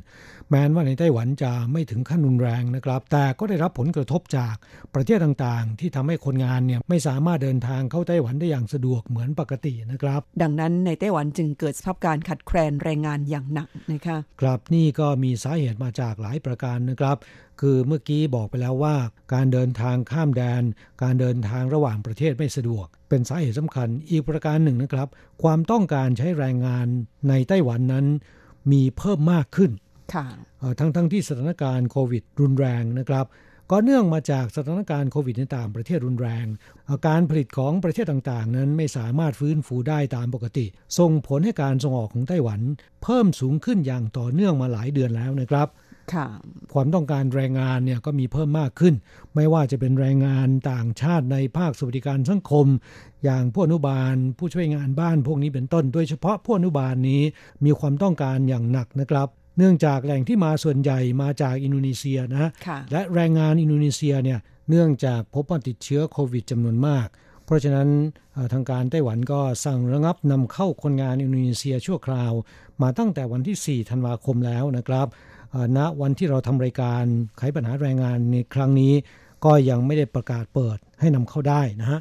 [0.51, 4.55] แม้ว่าในไต้หวันจะไม่ถึงขั้นรุนแรงนะครับ แต่ก็ได้รับผลกระทบจาก
[4.95, 17.17] ประเทศต่างๆ ที่ทำให้คนงานเนี่ยไม่สามารถเดินทางเข้าไต้หวันได้อย่างสะดวกเหมือนปกตินะครับ ดังนั้นในไต้หวันจึงเกิดสภาพการขัดแคลนแรงงานอย่างหนักนะคะครับนี่ก็มีสาเหตุมาจากหลายประการนะครับ
[17.62, 18.95] คือเมื่อกี้บอกไปแล้วว่า
[19.33, 20.63] การเดินทางข้ามแดน
[21.03, 25.07] การเดินทางระหว่างประเทศไม่สะดวก เป็นสาเหตุสำคัญอีกประการหนึ่งนะครับ
[25.43, 26.88] ความต้องการใช้แรงงาน
[27.29, 28.05] ในไต้หวันนั้น
[28.71, 29.71] มีเพิ่มมากขึ้น
[30.79, 33.27] ทั้งทั้งที่สถานการณ์โควิดรุนแรงนะครับ
[33.71, 36.45] ก็เนื่องมาจากสถานการณ์โควิดในต่างประเทศรุนแรง
[36.89, 40.65] อาการผลิตของประเทศต่างๆ นั้นไม่สามารถฟื้นฟูได้ตามปกติ
[40.99, 42.61] ส่งผลให้การส่งออกของไต้หวัน
[43.03, 45.69] เพิ่มสูงขึ้นอย่างต่อเนื่องมาหลายเดือนแล้วนะครับ
[46.73, 48.93] ความต้องการแรงงานเนี่ยก็มีเพิ่มมากขึ้น
[49.35, 52.67] ไม่ว่าจะเป็นแรงงานต่างชาติในภาคสวัสดิการสังคม
[53.23, 57.21] อย่างผู้อนุบาล ผู้ช่วยงานบ้านพวกนี้เป็นต้น โดยเฉพาะผู้อนุบาลนี้
[57.65, 59.27] มีความต้องการอย่างหนักนะครับ
[59.59, 62.49] เนื่องจากแหล่งที่มาส่วนใหญ่มาจากอินโดนีเซียนะ
[62.91, 67.07] และแรงงานอินโดนีเซียเนี่ยเนื่องจากพบว่าติดเชื้อโควิดจำนวนมาก
[67.45, 67.89] เพราะฉะนั้น
[68.53, 72.33] ทางการไต้หวันก็สั่งระงับนำเข้าคนงานอินโดนีเซียชั่วคราว
[72.81, 75.07] มาตั้งแต่วันที่ 4 ธันวาคมแล้วนะครับ
[75.77, 77.03] ณวันที่เราทำรายการ
[77.37, 78.93] ไขปัญหาแรงงานในครั้งนี้
[79.45, 81.99] ก็ยังไม่ได้ประกาศเปิดให้นำเข้าได้นะฮะ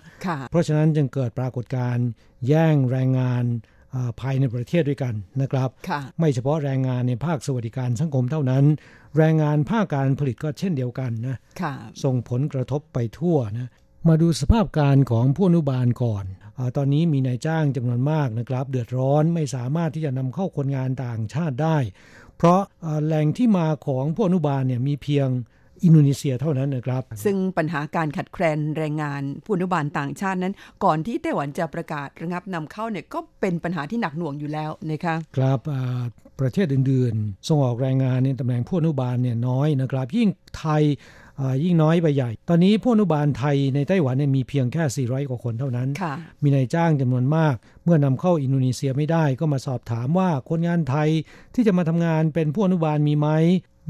[0.51, 2.07] เพราะฉะนั้นจึงเกิดปรากฏการณ์
[2.47, 3.45] แย่งแรงงาน
[4.21, 5.69] ภายในประเทศด้วยกันนะครับ
[6.19, 8.65] ไม่เฉพาะแรงงานในภาคสวัสดิการสังคมเท่านั้น
[9.17, 11.37] แรงงานภาคการผลิตก็เช่นเดียวกันนะ
[12.03, 13.71] ส่งผลกระทบไปทั่วนะ
[14.09, 16.25] มาดูสภาพการของผู้อนุบาลก่อน
[16.59, 21.79] อตอนนี้มีนายจ้างจำนวนมากนะครับ เดือดร้อนไม่สามารถที่จะนำเข้าคนงานต่างชาติได้
[22.37, 22.61] เพราะ
[23.05, 25.29] แหล่งที่มาของผู้อนุบาลเนี่ยมีเพียง
[25.85, 35.59] อินโดนีเซียเท่านั้นนะครับ ซึ่งปัญหาการขัดแคลนแรงงานผู้อนุบาลต่างชาตินั้น ก่อนที่ไต้หวันจะประกาศระงับนำเข้าเนี่ยก็เป็นปัญหาที่หนักหน่วงอยู่แล้วนะคะครับ
[36.41, 40.85] ประเทศอื่นๆส่งออกแรงงานในตำแหน่งผู้อนุบาลเนี่ยน้อยนะครับ ยิ่งไทย
[41.65, 45.89] ยิ่งน้อยไปใหญ่ ตอนนี้ผู้อนุบาลไทยในไต้หวันเนี่ยมีเพียงแค่ 400 กว่าคนเท่านั้น
[46.43, 51.09] มีนายจ้างจำนวนมาก เมื่อนำเข้าอินโดนีเซียไม่ได้ก็มาสอบถามว่าคนงานไทย
[51.55, 53.29] ที่จะมาทำงานเป็นผู้อนุบาลมีไหม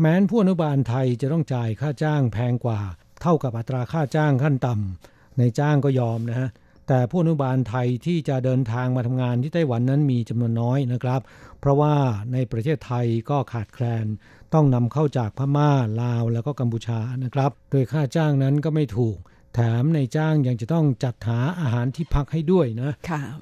[0.01, 2.81] แม้นผู้อนุบาลไทยจะต้องจ่ายค่าจ้างแพงกว่า
[3.23, 6.49] เท่ากับอัตราค่าจ้างขั้นต่ำในจ้างก็ยอมนะฮะ
[6.89, 11.21] แต่ผู้อนุบาลไทยที่จะเดินทางมาทำงานที่ไต้หวันนั้นมีจำนวนน้อยนะครับ
[11.61, 11.95] เพราะว่า
[12.33, 14.07] ในประเทศไทยก็ขาดแคลน
[14.55, 15.71] ต้องนำเข้าจากพม่า
[16.03, 19.17] ลาวแล้วก็กัมพูชานะครับ โดยค่าจ้างนั้นก็ไม่ถูก
[19.61, 22.91] แถมในจ้างยังจะต้องจัดหาอาหารที่พักให้ด้วยนะ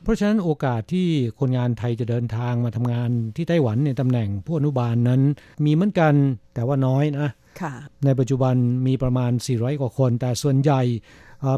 [0.02, 1.08] เพราะฉะนั้นโอกาสที่
[1.38, 5.20] คนงานไทยจะเดินทางมาทำงานที่ไต้หวันในตำแหน่งผู้อนุบาลนั้น
[5.64, 6.14] มีเหมือนกัน
[6.54, 7.28] แต่ว่าน้อยนะ
[8.04, 8.54] ในปัจจุบัน
[8.86, 10.82] มีประมาณ 400 กว่าคน แต่ส่วนใหญ่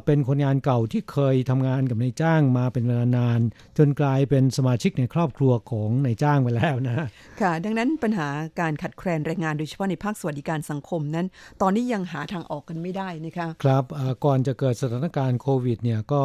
[0.05, 3.41] เป็นคนงานเก่าที่เคยทำงานกับนายจ้างมาเป็นเวลานาน
[3.79, 6.97] จนกลายเป็นสมาชิกในครอบครัวของนายจ้างไปแล้วนะ
[7.41, 8.29] ค่ะ ดังนั้นปัญหา
[8.61, 11.27] การขัดแคลนแรงงานโดยเฉพาะในภาคสวัสดิการสังคมนั้น
[11.63, 13.85] ตอนนี้ยังหาทางออกกันไม่ได้นะคะ ครับ
[14.25, 16.23] ก่อนจะเกิดสถานการณ์โควิดเนี่ยก็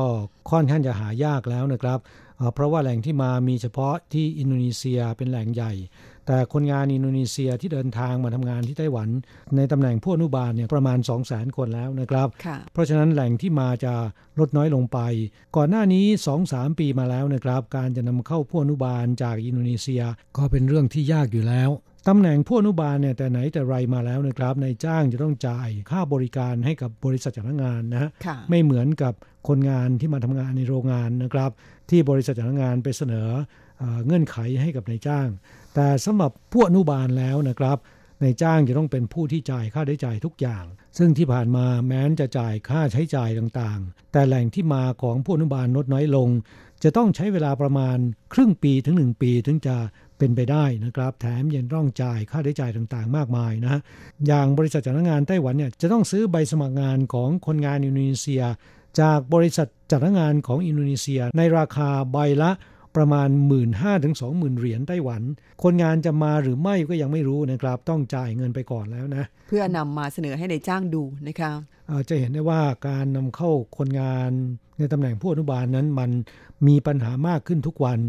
[0.52, 2.00] ค่อนข้างจะหายากแล้วนะครับ
[2.54, 5.74] เพราะว่าแหล่งที่มามีเฉพาะที่อินโดนีเซียเป็นแหล่งใหญ่
[6.28, 9.10] แต่คนงานอินโดนีเซียที่เดินทางมาทำงานที่ไต้หวัน
[9.56, 12.28] ในตำแหน่งผู้อนุบาลเนี่ยประมาณ 2 0 0 0 0 0 คนแล้วนะครับ
[12.74, 13.94] เพราะฉะนั้นแหล่งที่มาจะ
[14.40, 15.00] ลดน้อยลงไป
[15.56, 16.06] ก่อนหน้านี้
[16.44, 20.04] 2-3 ปีมาแล้วนะครับ การจะนำเข้าผู้อนุบาลจากอินโดนีเซีย
[20.38, 21.70] ก็เป็นเรื่องที่ยากอยู่แล้ว
[22.08, 28.10] ตำแหน่งผู้อนุบาลเนี่ยแต่ไหนแต่ไรมาแล้วนะครับนายจ้างจะต้องจ่ายค่าบริการให้กับบริษัทจ้างงานนะฮะ
[28.50, 29.14] ไม่เหมือนกับ
[29.48, 31.52] คนงานที่มาทำงานในโรงงานนะครับ
[31.90, 33.30] ที่บริษัทจ้างงานไปเสนอ
[34.06, 35.28] เงื่อนไขให้กับนายจ้าง
[35.76, 37.78] แต่สำหรับผู้อนุบาลแล้วนะครับ
[38.22, 40.66] นายจ้างจะต้องเป็นผู้ที่จ่ายค่าใช้จ่ายทุกอย่าง
[40.98, 46.30] ซึ่งที่ผ่านมาแม้นจะจ่ายค่าใช้จ่ายต่างๆ แต่แหล่งที่มาของผู้อนุบาลลดน้อยลง
[46.84, 47.98] จะต้องใช้เวลาประมาณ
[48.34, 49.76] ครึ่งปีถึง 1 ปีถึงจะ
[50.18, 53.82] เป็นไปได้นะครับ แถมยังต้องจ่ายค่าใช้จ่ายต่างๆ มากมายนะ
[54.28, 58.44] อย่างบริษัทจ้างงานไต้หวันเนี่ยจะต้องซื้อใบสมัครงานของคนงานอินโดนีเซีย
[59.00, 62.52] จากบริษัทจ้างงานของอินโดนีเซีย ในราคาใบละ
[62.96, 63.70] ประมาณ 1 5ื่น
[64.04, 65.22] ถึงสองหมื่นเหรียญไต้หวัน
[65.64, 71.52] คนงานจะมาหรือไม่ก็ยังไม่รู้นะครับ ต้องจ่ายเงินไปก่อนแล้วนะ เพื่อนำมาเสนอให้ในจ้างดูนะคะ
[72.10, 74.32] จะเห็นได้ว่าการนำเข้าคนงาน
[74.78, 76.12] ในตำแหน่งผู้อนุบาลนั้นมัน
[76.68, 78.00] มีปัญหามากขึ้นทุกวัน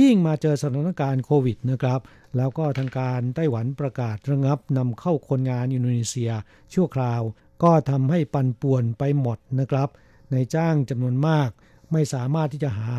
[0.00, 2.00] ยิ่งมาเจอสถานการณ์โควิดนะครับ
[2.36, 6.30] แล้วก็ทางการไต้หวันประกาศระงับนำเข้าคนงานอินโดนีเซีย
[6.74, 7.22] ชั่วคราว
[7.62, 9.88] ก็ทำให้ปันป่วนไปหมดนะครับ
[10.32, 11.50] ในจ้างจำนวนมาก
[11.92, 12.94] ไม่สามารถที่จะหา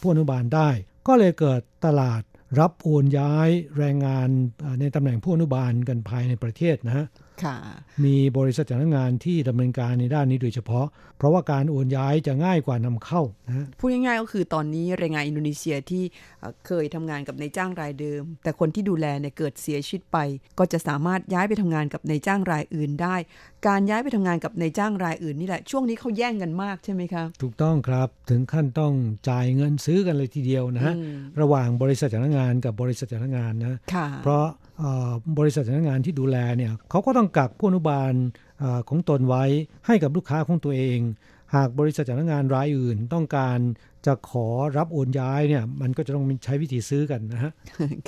[0.00, 0.68] ผู้อนุบาลได้
[1.06, 2.22] ก็เลยเกิดตลาด
[2.60, 3.48] รับโอนย้าย
[3.78, 4.28] แรงงาน
[4.80, 7.06] ในตำแหน่งผู้อนุบาลกันภายในประเทศนะฮะ
[8.04, 10.86] มีบริษัทจ้างงานที่ดำเนินการในด้านนี้โดยเฉพาะ
[11.18, 16.04] เพราะว่าการโอนย้ายจะง่ายกว่านำเข้านะพูดง่ายๆก็คือตอนนี้แรงงานอินโดนีเซียที่
[16.66, 20.18] เคยทำงานกับนายจ้างรายเดิม แต่คนที่ดูแลเนี่ยเกิดเสียชีวิตไป
[20.58, 23.16] ก็จะสามารถย้ายไปทำงานกับนายจ้างรายอื่นได้
[23.66, 28.92] การย้ายไปทำงานกับนายจ้างรายอื่นนี่แหละช่วงนี้เขาแย่งกันมากใช่ไหมคะถูกต้องครับถึงขั้นต้อง
[29.28, 30.94] จ่ายเงินซื้อกันเลยทีเดียวนะฮะ
[31.40, 33.78] ระหว่างบริษัทจ้างงานกับบริษัทจ้างงานนะ
[34.24, 34.46] เพราะ
[35.38, 38.12] บริษัทจ้างงานที่ดูแลเนี่ยเขาก็ต้องกักผู้อนุบาล
[38.88, 39.44] ของตนไว้
[39.86, 41.00] ให้กับลูกค้าของตัวเอง
[41.54, 43.58] หากบริษัทจ้างงานรายอื่นต้องการ
[44.06, 47.52] จะขอรับโอนย้ายเนี่ยมันก็จะต้องใช้วิธีซื้อกันนะฮะ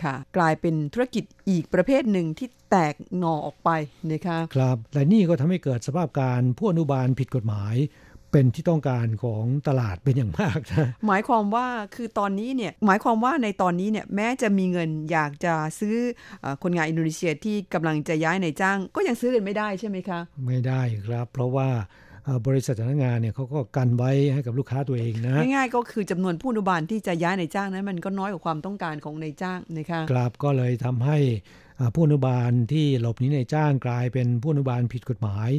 [0.02, 3.70] ค่ะ กลายเป็นธุรกิจอีกประเภทหนึ่งที่แตกงอออกไป
[4.12, 7.74] นะคะครับและนี่ก็ทำให้เกิดสภาพการผู้อนุบาลผิดกฎหมาย
[8.32, 15.96] เป็นที่ต้องการของตลาดเป็นอย่างมากนะหมายความว่าคือตอนนี้เนี่ยหมายความว่าในตอนนี้เนี่ยแม้จะมีเงินอยากจะซื้อ
[16.62, 21.68] คนงานอินโดนีเซียที่กำลังจะย้ายในจ้าง ก็ยังซื้อกันไม่ได้ใช่ไหมคะ ไม่ได้ครับ เพราะว่า
[22.46, 31.18] บริษัทจ้างงานเนี่ยเขาก็กันไว้ให้กับลูกค้าตัวเองนะ ง่ายๆก็คือจำนวนผู้อนุบาลที่จะย้ายในจ้างนั้น มันก็น้อยกว่าความต้องการของในจ้างนะคะครับก็เลยทำให้
[31.94, 35.50] ผู้อนุบาลที่หลบหนีในจ้างกลายเป็นผู้อนุบาลผิดกฎหมาย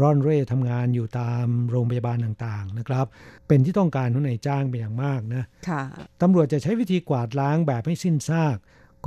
[0.00, 3.06] ร่อนเร่ทำงานอยู่ตามโรงพยาบาลต่างๆนะครับ
[3.48, 5.82] เป็นที่ต้องการของนายจ้างเป็นอย่างมากนะค่ะ
[6.22, 8.56] ตำรวจจะใช้วิธีกวาดล้างแบบให้สิ้นซาก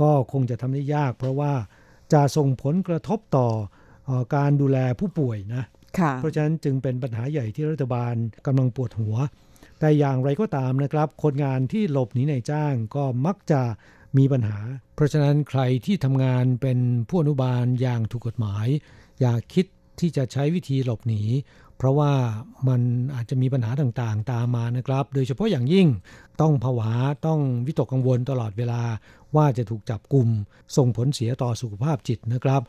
[0.00, 1.52] ก็คงจะทำได้ยาก เพราะว่า
[2.12, 3.48] จะส่งผลกระทบต่อ
[4.08, 5.62] อการดูแลผู้ป่วยนะ
[6.18, 8.14] เพราะฉะนั้นจึงเป็นปัญหาใหญ่ที่รัฐบาล
[8.46, 9.16] กำลังปวดหัว
[9.78, 13.62] แต่อย่างไรก็ตามนะครับ คนงานที่หลบหนีนายจ้างก็มักจะ
[14.16, 14.58] มีปัญหา
[14.94, 16.78] เพราะฉะนั้นใครที่ทำงานเป็น
[17.08, 18.66] ผู้อนุบาลอย่างถูกกฎหมาย
[19.20, 19.66] อย่าคิด
[20.00, 21.22] ที่จะใช้วิธีหลบหนี
[21.76, 22.12] เพราะว่า
[22.68, 22.80] มัน
[23.14, 25.88] อาจจะมีปัญหาต่างๆ ตามมานะครับ โดยเฉพาะอย่างยิ่ง
[26.40, 26.92] ต้องผวา
[27.26, 28.82] ต้องวิตกกังวลตลอดเวลา
[29.36, 30.28] ว่าจะถูกจับกลุ่ม
[30.76, 32.62] ส่งผลเสียต่อสุขภาพจิตนะครับ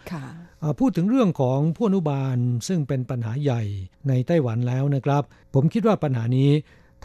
[0.80, 3.62] พูดถึงเรื่องของผู้อนุบาลซึ่งเป็นปัญหาใหญ่
[4.08, 5.24] ในไต้หวันแล้วนะครับ
[5.54, 6.50] ผมคิดว่าปัญหานี้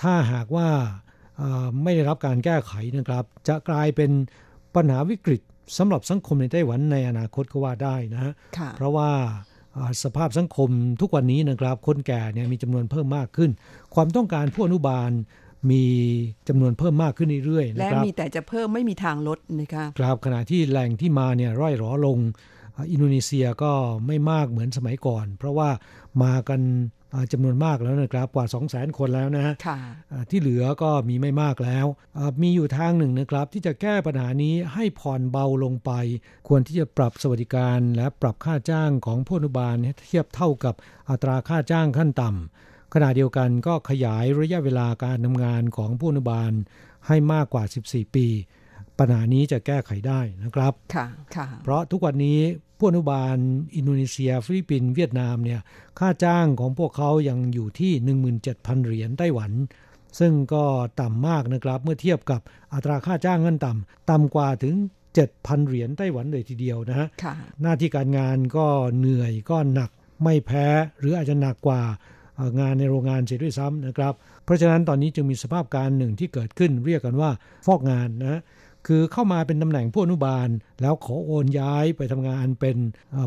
[0.03, 0.69] ถ้าหากว่า
[1.83, 4.11] ไม่ได้รับการแก้ไขนะครับ จะกลายเป็น
[4.75, 5.41] ปัญหาวิกฤต
[5.79, 8.33] สำหรับสังคมในไต้หวันในอนาคตก็ว่าได้นะฮะ
[8.77, 9.11] เพราะว่า
[10.05, 10.71] สภาพสังคม
[11.01, 13.51] ทุกวันนี้นะครับคนแก่เนี่ยมีจำนวนเพิ่มมากขึ้น
[13.95, 15.11] ความต้องการผู้อนุบาล
[15.71, 15.85] มี
[16.49, 22.19] จำนวนเพิ่มมากขึ้นเรื่อยๆนะครับและมีแต่จะเพิ่มไม่มีทางลดนะคะครับขณะที่แหล่งที่มาเนี่ยร่อยหรอลง
[22.91, 23.73] อินโดนีเซียก็
[24.07, 25.69] ไม่มากเหมือนสมัยก่อน เพราะว่า
[26.23, 26.61] มากัน
[27.33, 29.55] จำนวนมากแล้วนะครับกว่า 2 0 0 0 0 0 คนแล้วนะฮะ
[30.31, 31.87] ที่เหลือก็มีไม่มากแล้ว
[32.43, 35.91] มีอยู่ทางหนึ่งนะครับ ที่จะแก้ปัญหานี้ให้ผ่อนเบาลงไป
[36.49, 39.75] ควรที่จะปรับสวัสดิการและปรับค่าจ้างของผู้อนุบาล
[40.07, 40.75] เทียบเท่ากับ
[41.11, 46.53] อัตราค่าจ้างขั้นต่ำขณะเดียวกันก็ขยายระยะเวลาการทำงานของผู้อนุบาล
[47.07, 48.27] ให้มากกว่า 14 ปี
[48.99, 51.07] ปัญหานี้จะแก้ไขได้นะครับค่ะ
[51.37, 52.41] ค่ะเพราะทุกวันนี้
[52.79, 53.37] ผู้อนุบาล
[53.77, 55.61] อินโดนีเซีย ฟิลิปปินส์เวียดนามเนี่ย
[55.99, 57.93] ค่าจ้างของพวกเขายังอยู่ที่
[58.39, 59.53] 17,000 เหรียญไต้หวัน
[60.21, 60.65] ซึ่งก็
[61.01, 62.41] ต่ำมากนะครับเมื่อเทียบกับ
[62.75, 64.75] อัตราค่าจ้างเงินต่ำต่ำกว่าถึง
[65.21, 67.09] 7,000 เหรียญไต้หวันเลยทีเดียวนะฮะ
[67.63, 68.67] หน้าที่การงานก็
[68.99, 69.91] เหนื่อยก็หนัก
[70.23, 70.67] ไม่แพ้
[70.99, 71.83] หรืออาจจะหนักกว่า
[72.61, 74.15] งานในโรงงานเสียด้วยซ้ำนะครับ
[74.45, 77.31] เพราะฉะนั้นตอนนี้จึงมีสภาพการหนึ่งที่เกิดขึ้นเรียกกันว่า
[77.67, 78.41] ฟอกงานนะ
[78.87, 80.49] คือเข้ามาเป็นตำแหน่งผู้อนุบาล
[80.83, 82.77] แล้วขอโอนย้ายไปทำงานเป็น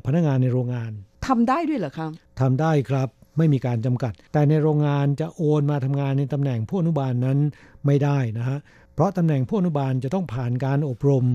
[0.06, 0.92] พนักงานในโรงงาน
[1.28, 7.40] ทำได้ด้วยเหรอครับทำได้ครับไม่มีการจำกัด แต่ในโรงงานจะโอนมาทำงานในตำแหน่งผู้อนุบาลนั้น
[7.86, 8.60] ไม่ได้นะฮะ
[8.94, 11.26] เพราะตำแหน่งผู้อนุบาลจะต้องผ่านการอบรม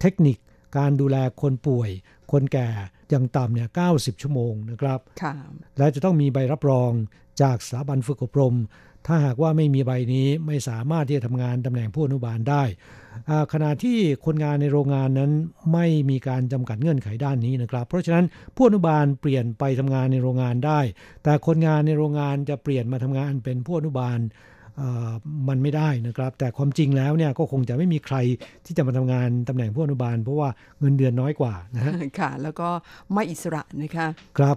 [0.00, 0.36] เทคนิค
[0.78, 1.90] การดูแลคนป่วย
[2.32, 2.68] คนแก่
[3.10, 5.32] อย่างต่ำเนี่ย90 ชั่วโมงนะครับค่ะ
[5.78, 6.92] และจะต้องมีใบรับรอง
[7.42, 8.54] จากสถาบันฝึกอบรม
[9.06, 12.62] ถ้าหากว่าไม่มีใบนี้ไม่สามารถที่จะทำงานตำแหน่งผู้อนุบาลได้
[13.52, 15.32] ขณะที่คนงานในโรงงานนั้น
[15.72, 18.24] ไม่มีการจำกัดเงื่อนไขด้านนี้นะครับ เพราะฉะนั้น
[18.56, 20.80] ผู้อนุบาลเปลี่ยนไปทำงานในโรงงานได้
[21.22, 24.18] แต่คนงานในโรงงานจะเปลี่ยนมาทำงานเป็นผู้อนุบาล
[25.48, 28.16] มันไม่ได้นะครับ แต่ความจริงแล้วเนี่ยก็คงจะไม่มีใคร
[28.64, 30.48] ที่จะมาทำงานตำแหน่งผู้อนุบาล เพราะว่า
[30.80, 32.68] เงินเดือนน้อยกว่านะฮะค่ะ แล้วก็
[33.12, 34.06] ไม่อิสระนะคะ
[34.38, 34.56] ครับ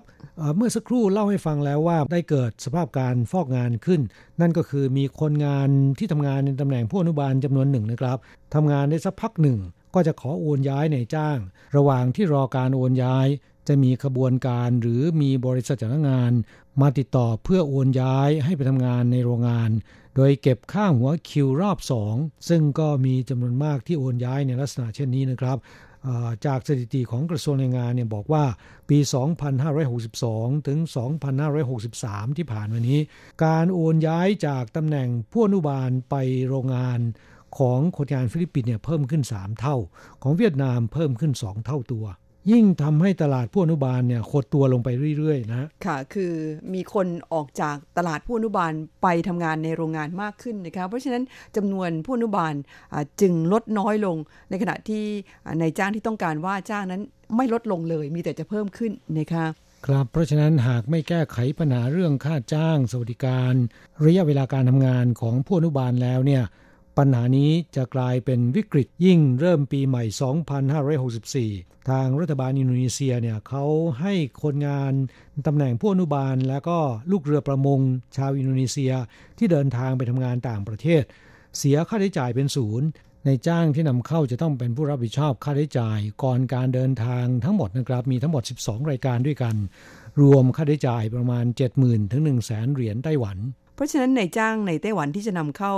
[0.56, 4.02] เมื่อสักครู่เล่าให้ฟังแล้วว่าได้เกิดสภาพการฟอกงานขึ้น
[4.42, 8.18] นั่นก็คือมีคนงานที่ทำงานในตำแหน่งผู้อนุบาลจำนวนหนึ่งนะครับ
[8.56, 9.60] ทำงานได้สักพักหนึ่ง
[9.96, 11.38] ก็จะขอโอนย้ายในจ้าง
[11.78, 13.28] ระหว่างที่รอการโอนย้าย
[13.68, 16.32] จะมีขบวนการหรือมีบริษัทจ้างงาน
[16.82, 19.70] มาติดต่อเพื่อโอนย้ายให้ไปทำงานในโรงงาน
[20.16, 21.78] โดยเก็บค่าหัวคิวรอบ
[22.12, 25.58] 2 ซึ่งก็มีจำนวนมากที่โอนย้ายในลักษณะเช่นนี้นะครับ
[26.46, 28.46] จากสถิติของกระทรวงแรงงานเนี่ยบอกว่า
[28.90, 28.98] ปี
[29.84, 30.80] 2562 ถึง
[31.58, 33.00] 2563 ที่ผ่านมานี้
[33.46, 36.16] การโอนย้ายจากตำแหน่งผู้อนุบาลไป
[36.48, 37.00] โรงงาน
[37.58, 39.78] ของคนงานฟิลิปปินส์เนี่ยเพิ่มขึ้น 3 เท่า
[40.24, 42.06] ของเวียดนามเพิ่มขึ้น 2 เท่าตัว
[42.52, 46.34] ยิ่งทำให้ตลาดผู้อนุบาลเนี่ยหดตัวลงไปเรื่อยๆ นะค่ะ คือ
[46.74, 48.72] มีคนออกจากตลาดผู้อนุบาล
[49.04, 51.24] ไปทำงานในโรงงานมากขึ้นนะคะเพราะฉะนั้น
[51.56, 52.54] จำนวนผู้อนุบาล
[53.22, 54.18] จึงลดน้อยลง
[54.50, 55.06] ในขณะที่
[55.60, 57.02] ในจ้างที่ต้องการว่าจ้างนั้น
[57.36, 59.46] ไม่ลดลงเลย มีแต่จะเพิ่มขึ้นนะคะ
[59.86, 63.54] ครับเพราะฉะนั้นหากไม่แก้ไขปัญหาเรื่องค่าจ้างสวัสดิการ
[64.06, 66.44] ระยะเวลาการทำงานของผู้อนุบาลแล้วเนี่ย
[66.98, 70.04] ปัญหานี้จะกลายเป็นวิกฤตยิ่งเริ่มปีใหม่
[71.58, 73.66] 2564 ทางรัฐบาลอินโดนีเซียเนี่ยเขา
[74.02, 74.94] ให้คนงาน
[75.48, 76.78] ตำแหน่งผู้อนุบาล และก็
[77.12, 77.80] ลูกเรือประมง
[78.18, 78.94] ชาวอินโดนีเซีย
[79.38, 81.04] ที่เดินทางไปทำงานต่างประเทศ
[81.58, 82.88] เสียค่าใช้จ่ายเป็นศูนย์
[83.26, 89.56] นายจ้างที่นำเข้าจะต้องเป็นผู้รับผิดชอบค่าใช้จ่าย ก่อนการเดินทางทั้งหมดนะครับ มีทั้งหมด 12 รายการด้วยกัน
[90.22, 91.46] รวมค่าใช้จ่ายประมาณ
[91.80, 93.38] 70,000 ถึง 1 0 0 0 0แเหรียญไต้หวัน
[93.78, 95.74] เพราะฉะนั้นในจ้างในไต้หวันที่จะนำเข้า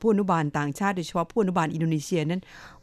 [0.00, 2.42] ผู้อนุบาลต่างชาติโดยเฉพาะผู้อนุบาลอินโดนีเซียนั้น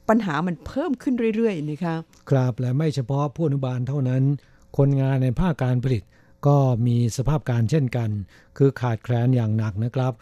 [0.10, 1.96] ปัญหามันเพิ่มขึ้นเรื่อยๆนะคะ
[2.30, 4.24] ครับและไม่เฉพาะผู้อนุบาลเท่านั้น
[4.78, 6.04] คนงานในภาคการผลิต
[6.48, 6.58] ก็
[6.88, 8.10] มีสภาพการเช่นกัน
[8.58, 10.14] คือขาดแคลนอย่างหนักนะครับ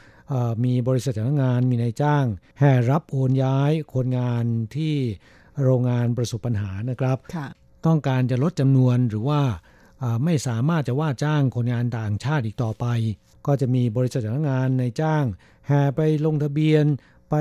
[0.64, 2.26] มีบริษัทจ้างงานมีนายจ้าง
[2.60, 4.44] แห่รับโอนย้ายคนงาน
[4.76, 4.96] ที่
[5.64, 7.18] โรงงานประสบปัญหานะครับ
[7.86, 9.42] ต้องการจะลดจำนวนหรือว่า
[10.26, 12.86] ไม่สามารถจะว่าจ้างคนงานต่างชาติอีกต่อไป
[13.50, 15.24] ก็จะมีบริษัทจ้างงานในจ้าง
[15.68, 16.86] แห่ไปลงทะเบียน
[17.30, 17.36] ไป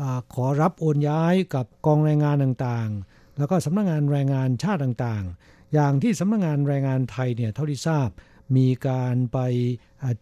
[0.00, 0.02] อ
[0.34, 8.08] ขอรับโอนย้ายกับกองแรงงานต่างๆ แล้วก็สำนักงงานแรงงานชาติต่างๆ อย่างที่สำนักงงานแรงงานไทยเนี่ยเท่าที่ทราบ
[8.56, 9.38] มีการไป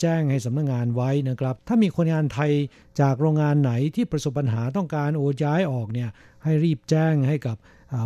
[0.01, 2.53] แจ้งให้สำนักงงานไว้นะครับ ถ้ามีคนงานไทย
[3.01, 6.11] จากโรงงานไหนที่ประสบปัญหาต้องการโอนย้ายออกเนี่ย
[6.45, 7.57] ให้รีบแจ้งให้กับ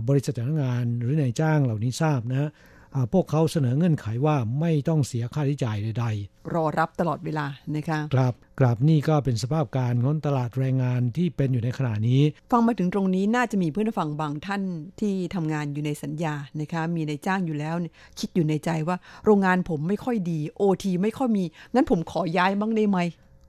[0.08, 2.50] บริษัทจ้างงานหรือนายจ้างเหล่านี้ทราบนะ
[3.12, 12.22] พวกเขาเสนอเงื่อนไขว่าไม่ต้องเสียค่าใช้จ่ายใด ๆ รอรับตลอดเวลานะคะครับกราบนี่ก็เป็นสภาพการของตลาดแรงงานที่เป็นอยู่ในขณะนี้
[12.52, 14.62] ฟังมาถึงตรงนี้น่าจะมีเพื่อนฟังบางท่าน
[15.00, 17.74] ที่ทำงานอยู่ในสัญญานะคะมีในจ้างอยู่แล้ว
[18.18, 22.98] คิดอยู่ในใจว่าโรงงานผมไม่ค่อยดีโอทีไม่ค่อยมี งั้นผมขอย้ายบ้างได้ไหม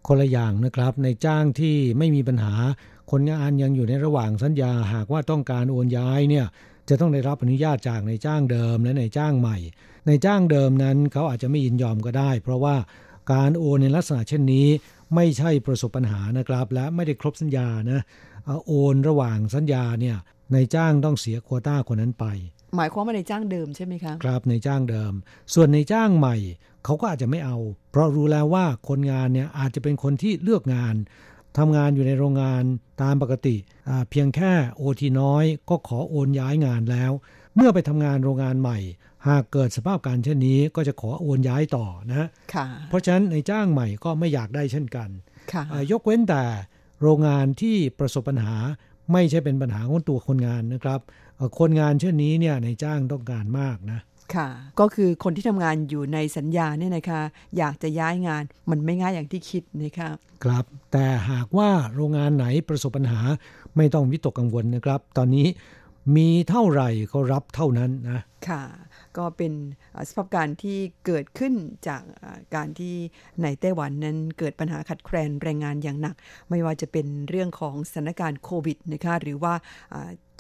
[0.08, 2.54] คนละอย่างนะครับในจ้างที่ไม่มีปัญหา
[3.12, 6.46] คนงานยังอยู่ในระหว่างสัญญาหากว่าต้องการโอนย้ายเนี่ย
[6.90, 9.58] จะต้องได้รับอนุญาตจากในจ้างเดิมและในจ้างใหม่
[10.08, 12.76] ในจ้างเดิมนั้นเขาอาจจะไม่ยินยอมก็ได้ เพราะว่า
[13.34, 14.68] การโอนในลักษณะเช่นนี้
[15.16, 18.02] ไม่ใช่ประสบปัญหานะครับ และไม่ได้ครบสัญญานะ
[18.68, 20.18] โอนระหว่างสัญญาเนี่ย
[20.54, 22.26] ในจ้างต้องเสียโควต้าคนนั้นไป
[22.76, 25.14] หมายความว่าในจ้างเดิมใช่ไหมคะครับในจ้างเดิม
[25.54, 26.36] ส่วนในจ้างใหม่
[26.86, 27.58] เขาก็อาจจะไม่เอา
[27.92, 30.96] เพราะรู้แล้วว่าคนงานเนี่ยอาจจะเป็นคนที่เลือกงาน
[31.58, 32.64] ทำงานอยู่ในโรงงาน
[33.02, 33.56] ตามปกติ
[34.10, 37.12] เพียงแค่โอทีน้อยก็ขอโอนย้ายงานแล้ว
[37.56, 38.80] เมื่อไปทำงานโรงงานใหม่
[39.28, 42.28] หากเกิดสภาพการเช่นนี้ก็จะขอโอนย้ายต่อนะ
[42.90, 45.10] เพราะฉะนั้นในจ้างใหม่ก็ไม่อยากได้เช่นกัน
[45.92, 46.44] ยกเว้นแต่
[47.02, 48.56] โรงงานที่ประสบปัญหา
[49.12, 51.00] ไม่ใช่เป็นปัญหาของตัวคนงานนะครับ
[51.60, 54.00] คนงานเช่นนี้เนี่ยในจ้างต้องการมากนะ
[54.36, 54.48] ค่ะ
[54.80, 57.22] ก็คือคนที่ทำงานอยู่ในสัญญาเนี่ยนะคะ
[57.58, 60.10] อยากจะย้ายงานมันไม่ง่ายอย่างที่คิดนะคะ
[60.44, 63.22] ครับ แต่หากว่าโรงงานไหนประสบปัญหา
[63.78, 65.48] ไม่ต้องวิตกกังวลนะครับ ตอนนี้
[66.16, 68.64] มีเท่าไหร่ก็รับเท่านั้นนะค่ะ
[69.18, 69.54] ก็เป็น
[70.10, 71.54] สภาพการที่เกิดขึ้น
[71.88, 72.02] จาก
[72.56, 72.96] การที่
[73.44, 76.16] ในไต้หวันนั้นเกิดปัญหาขัดแคลนแรงงานอย่างหนัก
[76.50, 79.54] ไม่ว่าจะเป็นเรื่องของสถานการณ์โควิดนะคะหรือว่า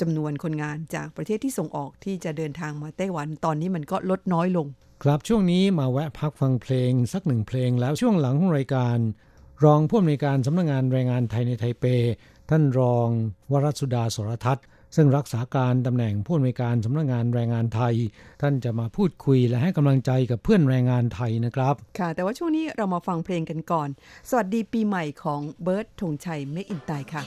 [0.01, 4.67] จำนวนคนงานจากประเทศที่ส่งออกที่จะเดินทางมาไต้หวันตอนนี้มันก็ลดน้อยลง
[5.03, 8.97] ครับช่วงนี้มาแวะพักฟังเพลงสักหนึ่งเพลงแล้วช่วงหลังของรายการ
[9.65, 11.85] รองผู้อำนวยการสำนักงงานแรงงานไทยในไทเป
[12.49, 13.07] ท่านรอง
[13.51, 17.95] วรสุดาสรทัศน์ซึ่งรักษาการตำแหน่งผู้อำนวยการสำนักงงานแรงงานไทย
[18.41, 23.89] ท่านจะมาพูดคุยและให้กำลังใจกับเพื่อนแรงงานไทยนะครับ ค่ะ แต่ว่าช่วงนี้เรามาฟังเพลงกันก่อน
[24.29, 27.23] สวัสดีปีใหม่ของเบิร์ดธงชัยเมกอินไตค่ะ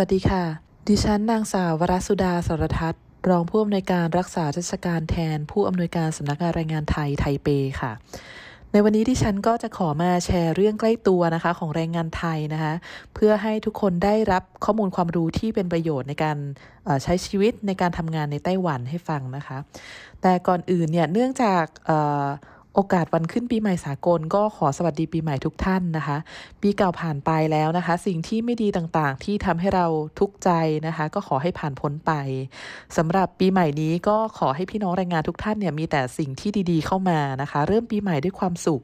[0.00, 0.44] วัสดีค่ะ
[0.88, 7.48] ดิฉันนางสาววรสุดาสรทัศน์ รองผู้อำนวยการรักษาราชการแทน ผู้อำนวยการสำนักงานแรงงานไทยไทเป
[7.80, 7.92] ค่ะ
[8.72, 12.74] ในวันนี้ดิฉันก็จะขอมาแชร์เรื่องใกล้ตัวนะคะของแรงงานไทยนะคะ
[13.14, 16.36] เพื่อให้ทุกคนได้รับข้อมูลความรู้ที่เป็นประโยชน์ในการ
[17.02, 19.58] ใช้ชีวิตในการทำงานในไต้หวันให้ฟังนะคะ
[20.22, 21.64] แต่ก่อนอื่นเนี่ยเนื่องจาก
[22.74, 26.16] โอกาสวันขึ้นปีใหม่สากลก็ขอสวัสดีปีใหม่ทุกท่านนะคะ
[26.62, 29.86] ปีเก่าผ่านไปแล้วนะคะ สิ่งที่ไม่ดีต่างๆ ที่ทำให้เรา
[30.18, 30.50] ทุกข์ใจ
[30.86, 32.12] นะคะ ก็ขอให้ผ่านพ้นไป
[32.96, 38.82] สำหรับปีใหม่นี้ก็ขอให้พี่น้องแรงงานทุกท่านเนี่ยมีแต่สิ่งที่ดีๆเข้ามานะคะ เริ่มปีใหม่ด้วยความสุข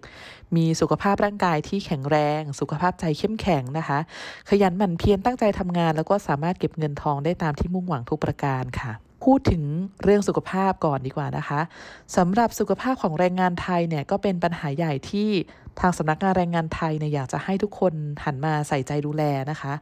[0.56, 3.98] มีสุขภาพร่างกายที่แข็งแรง สุขภาพใจเข้มแข็งนะคะ
[4.48, 9.62] ขยันหมั่นเพียรตั้งใจทำงาน แล้วก็สามารถเก็บเงินทองได้ตามที่มุ่งหวังทุกประการค่ะ พูดถึง
[10.04, 11.60] เรื่องสุขภาพก่อนดีกว่านะคะ
[12.16, 15.28] สำหรับสุขภาพของแรงงานไทยเนี่ยก็เป็นปัญหาใหญ่ที่
[15.80, 17.92] ทางสำนักงานแรงงานไทยเนี่ยอยากจะให้ทุกคน
[18.24, 19.72] หันมาใส่ใจดูแลนะคะ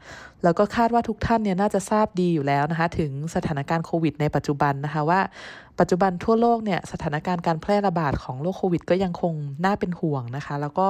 [0.45, 5.21] แล้วก็คาดว่าทุกท่านเนี่ยน่าจะทราบดีอยู่แล้วนะคะ ถึงสถานการณ์โควิดในปัจจุบันนะคะว่า
[5.79, 9.35] ปัจจุบันทั่วโลกเนี่ยสถานการณ์การแพร่ระบาดของโรคโควิด ก็ยังคง
[9.65, 10.89] น่าเป็นห่วงนะคะ แล้วก็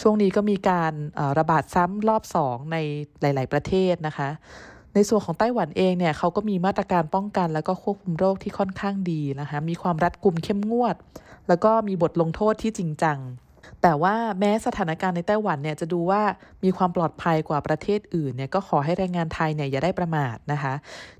[0.00, 0.92] ช่วงนี้ก็มีการ
[1.38, 2.76] ระบาดซ้ำรอบ2ใน
[3.20, 4.28] หลาย ๆ ประเทศนะคะ
[4.96, 10.96] ในส่วนของไต้หวันเองเนี่ยเขาก็มีมาตรการป้องกันแล้วก็ควบคุมโรคที่ค่อนข้างดีนะคะมีความรัดกุมเข้มงวด
[11.48, 13.18] แล้วก็มีบทลงโทษที่จริงจัง
[13.82, 16.22] แต่ว่าแม้สถานการณ์ในไต้หวันเนี่ยจะดูว่า
[16.64, 20.74] มีความปลอดภัยกว่าประเทศอื่นเนี่ยก็ขอให้แรงงานไทยเนี่ยอย่าได้ประมาทนะคะ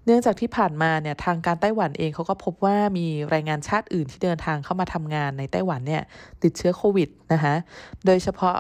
[0.04, 6.02] เนื่องจากที่ผ่านมาเนี่ยทางการไต้หวันเองเขาก็พบว่ามีแรงงานชาติอื่นที่เดินทางเข้ามาทำงานในไต้หวันเนี่ย
[6.42, 7.54] ติดเชื้อโควิดนะคะ
[8.06, 8.56] โดยเฉพาะ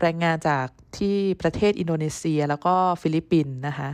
[0.00, 0.66] แรงงานจาก
[0.98, 3.88] ที่ประเทศอินโดนีเซีย แล้วก็ฟิลิปปินส์นะคะ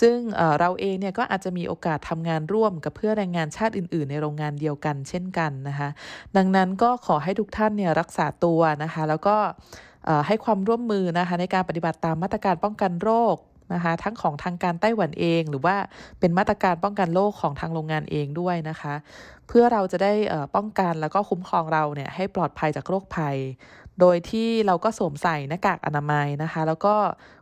[0.00, 0.16] ซึ่ง
[0.60, 5.88] เราเองเนี่ยก็อาจจะมีโอกาสทำงานร่วมกับเพื่อนแรงงานชาติอื่น ๆ ในโรงงานเดียวกันเช่นกันนะคะ
[6.36, 9.36] ดังนั้นก็ขอให้ทุกท่านเนี่ยรักษาตัวนะคะแล้วก็
[10.26, 13.36] ให้ความร่วมมือนะคะในการปฏิบัติตามมาตรการป้องกันโรค
[13.74, 15.76] นะคะทั้งของทางการไต้หวันเอง หรือว่า
[16.20, 18.94] เป็นมาตรการป้องกันโรคของทางโรงงานเองด้วยนะคะ
[19.48, 20.12] เพื่อเราจะได้
[20.56, 23.36] ป้องกันแล้วก็คุ้มครองเราเนี่ยให้ปลอดภัยจากโรคภัย
[24.00, 26.94] โดยที่เราก็สวมใส่หน้ากากอนามัยนะคะ แล้วก็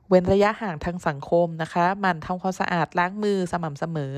[0.09, 4.15] เว้นระยะห่างทางสังคมนะคะมันทำความสะอาดล้างมือสม่ำเสมอ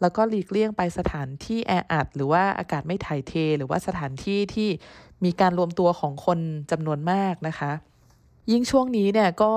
[0.00, 4.68] แล้วก็หลีกเลี่ยงไปสถานที่แออัด หรือว่าอากาศไม่ถ่ายเท หรือว่าสถานที่ที่
[5.24, 6.38] มีการรวมตัวของคน
[6.70, 7.72] จำนวนมากนะคะ
[8.50, 9.52] ยิ่งช่วงนี้เนี่ยก็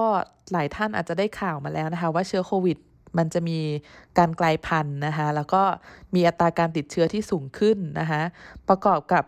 [0.52, 2.78] หลายท่านอาจจะได้ข่าวมาแล้วนะคะ ว่าเชื้อโควิด
[3.18, 3.60] มันจะมี
[4.18, 5.62] การกลายพันธุ์นะคะ แล้วก็
[6.16, 8.22] มีอัตราการติดเชื้อที่สูงขึ้นนะคะ
[8.70, 9.24] ประกอบกับ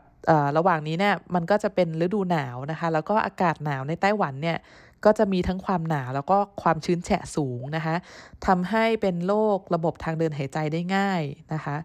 [0.57, 4.57] ระหว่างนี้เนี่ยมันก็จะเป็นฤดูหนาวนะคะ แล้วก็อากาศหนาวในไต้หวันเนี่ย
[5.05, 7.95] ก็จะมีทั้งความหนาวแล้วก็ความชื้นแฉะสูงนะคะ
[8.47, 11.21] ทำให้เป็นโรคระบบทางเดินหายใจได้ง่าย
[11.53, 11.75] นะคะ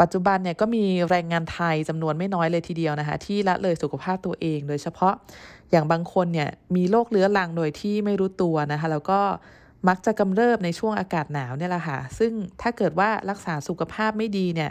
[0.00, 5.14] ปัจจุบันเนี่ยก็มีแรงงานไทยจำนวนไม่น้อยเลยทีเดียวนะคะ ที่ละเลยสุขภาพตัวเอง โดยเฉพาะ
[5.70, 9.20] อย่างบางคนเนี่ยมีโรคเรื้อรังโดยที่ไม่รู้ตัวนะคะ แล้วก็
[9.88, 12.32] มักจะกำเริบในช่วงอากาศหนาวเนี่ยแหละค่ะ ซึ่ง
[12.62, 14.70] ถ้าเกิดว่ารักษาสุขภาพไม่ดีเนี่ย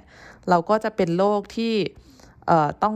[0.50, 1.74] เราก็จะเป็นโรคที่
[2.84, 2.96] ต้อง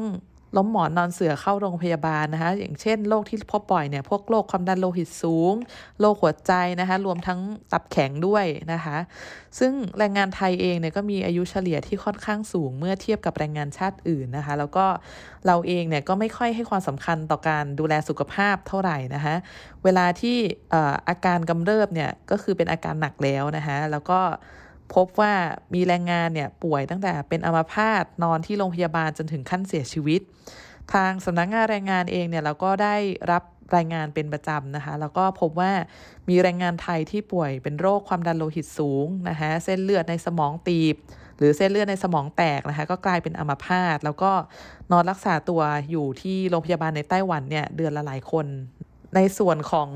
[0.57, 5.53] ล้มหมอนนอนเสือเข้าโรงพยาบาลนะคะ อย่างเช่นโรคที่พบบ่อยเนี่ยพวกโรคความดันโลหิตสูง
[5.99, 7.39] โรคหัวใจนะคะ รวมทั้ง
[7.71, 8.97] ตับแข็งด้วยนะคะ
[9.59, 14.85] ซึ่งแรงงานไทยเองเนี่ยก็มีอายุเฉลี่ยที่ค่อนข้างสูงเมื่อเทียบกับแรงงานชาติอื่นนะคะ แล้วก็
[15.45, 19.35] เราเองเนี่ยก็ไม่ค่อยให้ความสำคัญต่อการดูแลสุขภาพเท่าไหร่นะคะ
[19.83, 20.37] เวลาที่
[21.09, 24.19] อาการกำเริบเนี่ยก็คือเป็นอาการหนักแล้วนะคะ แล้วก็
[24.95, 25.33] พบว่า
[25.73, 30.21] มีแรงงานเนี่ยป่วยตั้งแต่เป็นอัมพาตนอนที่โรงพยาบาลจนถึงขั้นเสียชีวิต
[30.93, 32.95] ทางสำนักงงานแรงงานเองเนี่ยเราก็ได้
[33.31, 33.43] รับ
[33.75, 35.71] รายงานเป็นประจำนะคะ แล้วก็พบว่า
[36.29, 40.95] มีแรงงานไทยที่ป่วยเป็นโรคความดันโลหิตสูงนะคะเส้นเลือดในสมองตีบ
[41.37, 44.31] หรือเส้นเลือดในสมองแตกนะคะ ก็กลายเป็นอัมพาตแล้วก็
[44.91, 45.61] นอนรักษาตัว
[45.91, 48.45] อยู่ที่โรงพยาบาลในไต้หวันเนี่ยเดือนละหลายคน
[49.15, 49.89] ในส่วนของ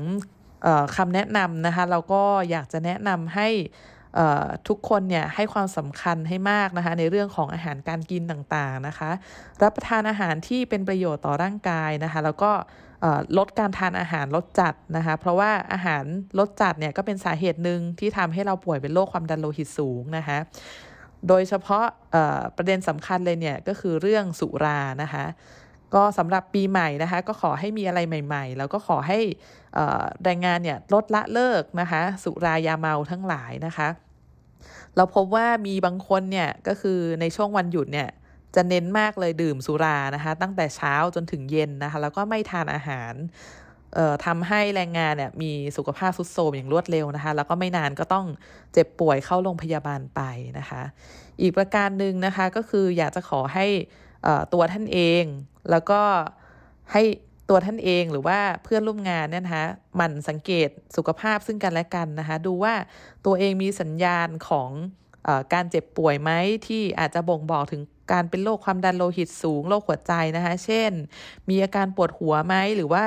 [0.66, 3.48] ออคำแนะนำนะคะ เราก็อยากจะแนะนำให้
[4.68, 9.10] ทุกคนเนี่ยให้ความสำคัญให้มากนะคะในเรื่องของอาหารการกินต่างๆนะคะ
[9.62, 12.52] รับประทานอาหารที่เป็นประโยชน์ต่อร่างกายนะคะ แล้วก็
[13.38, 16.04] ลดการทานอาหารลดจัดนะคะ เพราะว่าอาหาร
[16.38, 20.38] ลดจัดเนี่ยก็เป็นสาเหตุหนึ่งที่ทำให้เราป่วยเป็นโรคความดันโลหิตสูงนะคะ
[21.28, 21.84] โดยเฉพาะ
[22.56, 25.24] ประเด็นสำคัญเลยเนี่ยก็คือเรื่องสุรานะคะ
[25.94, 29.18] ก็สำหรับปีใหม่นะคะ ก็ขอให้มีอะไรใหม่ ๆ แล้วก็ขอให้
[30.24, 33.88] แรงงานเนี่ยลดละเลิกนะคะ สุรายาเมาทั้งหลายนะคะ
[34.96, 38.08] เราพบว่ามีบางคนเนี่ยก็คือในช่วงวันหยุดเนี่ย
[38.54, 43.14] จะเน้นมากเลยดื่มสุรานะคะ ตั้งแต่เช้าจนถึงเย็นนะคะ แล้วก็ไม่ทานอาหาร
[43.94, 48.26] เอ่อทำให้แรงงานเนี่ยมีสุขภาพทรุดโทรมอย่างรวดเร็วนะคะ แล้วก็ไม่นานก็ต้อง
[48.72, 50.20] เจ็บป่วยเข้าโรงพยาบาลไป
[50.58, 50.82] นะคะ
[51.40, 53.66] อีกประการหนึ่งนะคะก็คืออยากจะขอให้
[54.52, 55.24] ตัวท่านเอง
[55.70, 56.00] แล้วก็
[56.92, 57.02] ให้
[57.48, 59.66] ตัวท่านเองหรือว่าเพื่อนร่วมงานเนี่ยนะคะ
[60.00, 62.74] มันสังเกตสุขภาพซึ่งกันและกันนะคะดูว่า
[63.26, 64.70] ตัวเองมีสัญญาณของ
[65.26, 66.30] อการเจ็บป่วยไหม
[66.66, 67.82] ที่อาจจะบ่งบอกถึง
[68.12, 70.92] การเป็นโรคความดันโลหิตสูงโรคหัวใจนะคะ เช่น
[71.48, 73.04] มีอาการปวดหัวไหมหรือว่า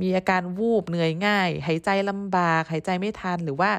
[0.00, 3.70] มีอาการวูบเหนื่อยง่าย หายใจลำบาก หายใจไม่ทัน หรือว่า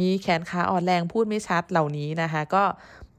[0.00, 2.64] มีแขนขาอ่อนแรงพูดไม่ชัดเหล่านี้นะคะ ก็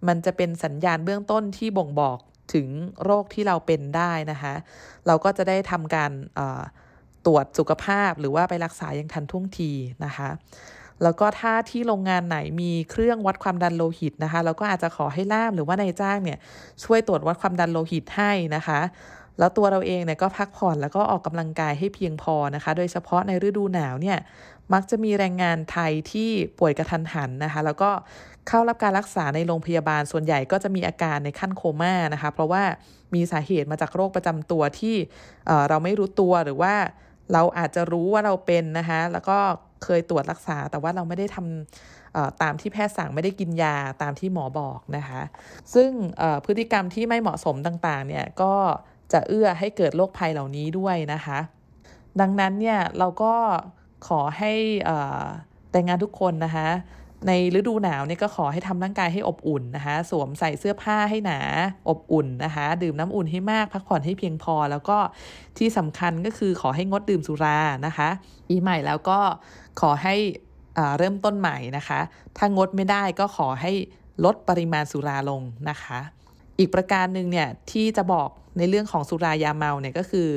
[0.08, 2.18] มันจะเป็นสัญญาณเบื้องต้นที่บ่งบอก
[2.54, 2.68] ถึง
[3.04, 4.54] โรคที่เราเป็นได้นะคะ
[5.08, 6.12] เราก็จะได้ทำการ
[7.26, 9.72] ตรวจสุขภาพหรือว่าไปรักษาอย่างทันท่วงที
[10.06, 10.30] นะคะ
[11.04, 16.38] แล้วก็ถ้าที่โรงงานไหนมีเครื่องวัดความดันโลหิตนะคะ เราก็อาจจะขอให้ล่ามหรือว่านายจ้างเนี่ย
[16.84, 18.80] ช่วยตรวจวัดความดันโลหิตให้นะคะ
[19.40, 24.18] แล้วตัวเราเองเนี่ยก็พักผ่อนแล้วก็ออกกำลังกายให้เพียงพอนะคะ โดยเฉพาะในฤดูหนาวเนี่ย
[24.74, 26.30] มักจะมีแรงงานไทยที่
[26.60, 27.90] ป่วยกระทันหันนะคะ แล้วก็
[28.48, 32.64] เข้ารับการรักษาในโรงพยาบาลส่วนใหญ่ก็จะมีอาการในขั้นโคม่านะคะ เพราะว่า
[33.14, 34.96] มีสาเหตุมาจากโรคประจำตัวที่
[35.70, 36.74] เราไม่รู้ตัวหรือว่า
[37.34, 39.38] เราอาจจะรู้ว่าเราเป็นนะคะแล้วก็
[39.84, 45.22] เคยตรวจรักษา แต่ว่าเราไม่ได้ทำตามที่แพทย์สั่งไม่ได้กินยาตามที่หมอบอกนะคะ
[45.74, 45.90] ซึ่ง
[46.46, 48.54] พฤติกรรมที่ไม่เหมาะสมต่างๆเนี่ยก็
[49.14, 51.40] จะเอื้อให้เกิดโรคภัยเหล่านี้ด้วยนะคะ
[52.22, 53.34] ดังนั้นเนี่ยเราก็
[54.08, 54.54] ขอให้
[55.72, 56.68] แต่งงานทุกคนนะคะ
[57.28, 61.40] ในฤดูหนาวเนี่ยก็ขอให้ทำร่างกายให้อบอุ่นนะคะ สวมใส่เสื้อผ้าให้หนา
[61.90, 64.98] อบอุ่นนะคะ ดื่มน้ำอุ่นให้มาก พักผ่อนให้เพียงพอ แล้วก็
[65.58, 68.10] ที่สำคัญก็คือขอให้งดดื่มสุรานะคะ
[68.50, 69.20] ปีใหม่แล้วก็
[69.82, 70.16] ขอให้
[70.98, 72.00] เริ่มต้นใหม่นะคะ
[72.38, 73.72] ถ้างดไม่ได้ก็ขอให้
[74.26, 76.00] ลดปริมาณสุราลงนะคะ
[76.60, 80.28] อีกประการหนึ่งเนี่ยที่จะบอก ในเรื่องของสุรายาเมาเนี่ยก็คือ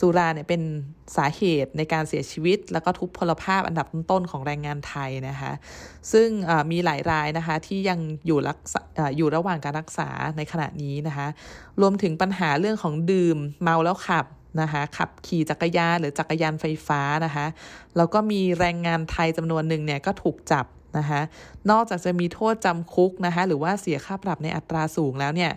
[0.00, 0.62] สุราเนี่ยเป็น
[1.16, 5.52] สาเหตุในการเสียชีวิต แล้วก็ทุพพลภาพอันดับต้นๆของแรงงานไทยนะคะ
[6.12, 6.28] ซึ่ง
[6.70, 8.80] มีหลายรายนะคะที่ยังอยู่รักษา
[9.16, 11.26] อยู่ระหว่างการรักษาในขณะนี้นะคะ
[11.80, 14.26] รวมถึงปัญหาเรื่องของดื่มเมาแล้วขับ
[14.60, 17.46] นะคะขับขี่จักรยานหรือจักรยานไฟฟ้านะคะ
[17.96, 20.66] แล้วก็มีแรงงานไทยจำนวนหนึ่งเนี่ยก็ถูกจับ
[20.98, 21.20] นะคะ
[21.70, 25.52] นอกจากจะมีโทษจำคุกนะคะหรือว่าเสียค่าปรับในอัตราสูงแล้วเนี่ย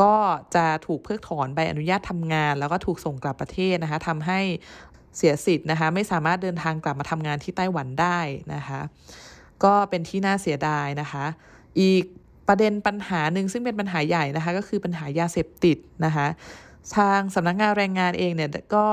[0.00, 0.14] ก็
[0.54, 4.40] จะถูกเพิกถอนใบอนุญาตทำงาน แล้วก็ถูกส่งกลับประเทศนะคะทำให้
[5.16, 8.18] เสียสิทธิ์นะคะ ไม่สามารถเดินทางกลับมาทำงานที่ไต้หวันได้
[8.54, 8.80] นะคะ
[9.64, 11.24] ก็เป็นที่น่าเสียดายนะคะ
[11.80, 12.04] อีก
[12.48, 16.26] ประเด็นปัญหาหนึ่งซึ่งเป็นปัญหาใหญ่นะคะก็คือปัญหายาเสพติดนะคะ
[16.96, 18.86] ทางสำนักงงานแรงงานเองเนี่ยก็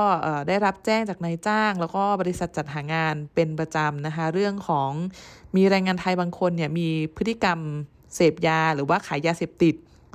[0.48, 4.90] ได้รับแจ้งจากนายจ้าง แล้วก็บริษัทจัดหางานเป็นประจำนะคะเรื่องของ
[5.56, 7.58] มีแรงงานไทยบางคนเนี่ยมีพฤติกรรม
[8.14, 9.74] เสพยาหรือว่าขายยาเสพติด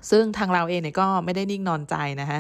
[0.10, 2.40] ซึ่งทางเราเองเนี่ยก็ไม่ได้นิ่งนอนใจนะคะ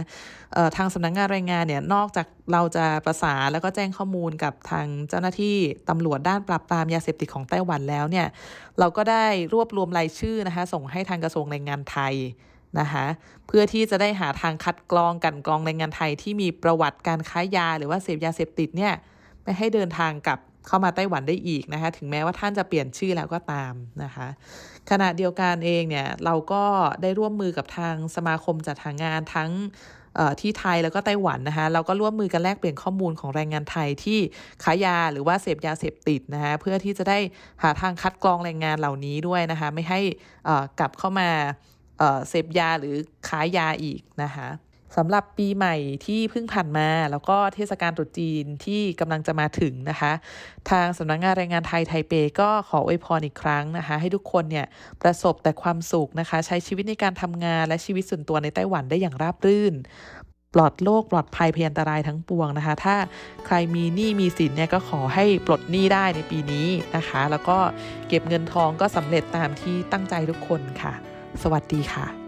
[0.78, 5.55] ทางสำนักงงานแรงงานเนี่ยนอกจากเราจะประสานแล้วก็แจ้งข้อมูลกับทางเจ้าหน้าที่
[5.89, 8.28] ตำรวจด้านปราบปรามยาเสพติดของไต้หวันแล้วเนี่ย
[8.80, 12.16] เราก็ได้รวบรวมรายชื่อนะคะส่งให้ทางกระทรวงแรงงานไทย
[12.80, 13.05] นะคะ
[13.47, 18.93] เพื่อที่จะได้หาทางคัดกรองกันกรองแรงงานไทยที่มีประวัติการค้ายาหรือว่าเสพยาเสพติดเนี่ย
[19.43, 24.28] ไม่ให้เดินทางกับ เข้ามาไต้หวันได้อีกนะคะ ถึงแม้ว่าท่านจะเปลี่ยนชื่อแล้วก็ตามนะคะ
[24.89, 26.64] ขณะเดียวกันเองเนี่ยเราก็
[27.01, 29.51] ได้ร่วมมือกับทางสมาคมจัดหางานทั้ง
[30.41, 34.20] ที่ไทยแล้วก็ไต้หวันนะคะเราก็ร่วมมือกันแลกเปลี่ยนข้อมูลของแรงงานไทยที่
[34.64, 37.20] ขายยาหรือว่าเสพยาเสพติดนะคะเพื่อที่จะได้
[37.64, 39.99] หาทางคัดกรองแรงงานเหล่านี้ด้วยนะคะไม่ให้
[40.80, 41.30] กลับเข้ามา
[42.30, 42.95] เสพยาหรือ
[43.30, 44.47] ขายยาอีกนะคะ
[44.97, 45.75] สำหรับปีใหม่
[46.05, 50.11] ที่เพิ่งผ่านมา แล้วก็เทศกาลตรุษจีนที่กำลังจะมาถึงนะคะ
[50.69, 54.65] ทางสำนักงงานแรงงานไทยไทเปก็ขออวยพรอีกครั้งนะคะ ให้ทุกคนเนี่ย
[55.01, 59.73] ประสบแต่ความสุขนะคะ ใช้ชีวิตในการทำงานและชีวิตส่วนตัวในไต้หวันได้อย่างราบรื่น
[60.53, 62.95] ปลอดโรคปลอดภัยพยันตรายทั้งปวงนะคะ ถ้า
[63.45, 67.57] ใครมีหนี้มีสินเนี่ยก็ขอให้ปลดหนี้ได้ในปีนี้นะคะ แล้วก็
[68.07, 70.93] เก็บเงินทองก็สำเร็จตามที่ตั้งใจทุกคนค่ะ
[71.41, 72.20] สวัสดีค่ะ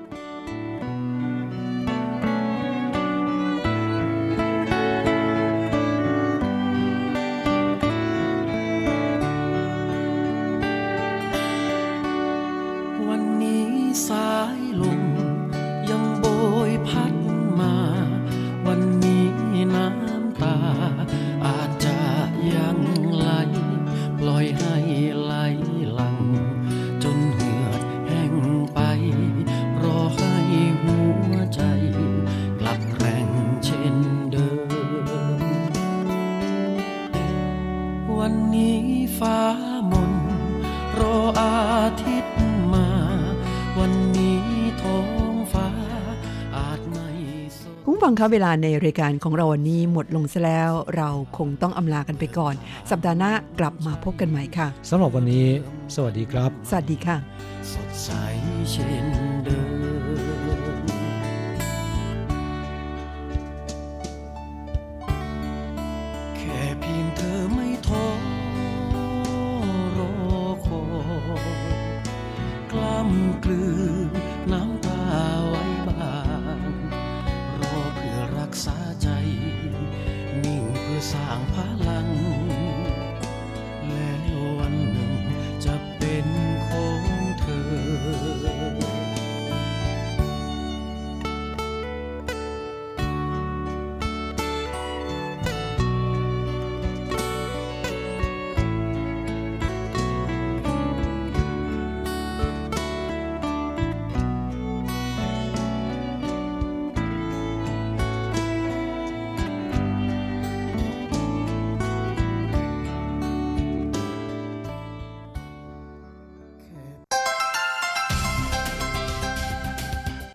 [48.19, 52.55] คะเวลาในรายการของเราวันนี้หมดลงซะแล้ว เราคงต้องอำลากันไปก่อน
[52.91, 55.45] สัปดาห์หน้ากลับมาพบกันใหม่ค่ะสำหรับวันนี้
[55.95, 57.17] สวัสดีครับ สวัสดีค่ะ
[57.73, 58.09] สดใส
[58.69, 59.12] เช่น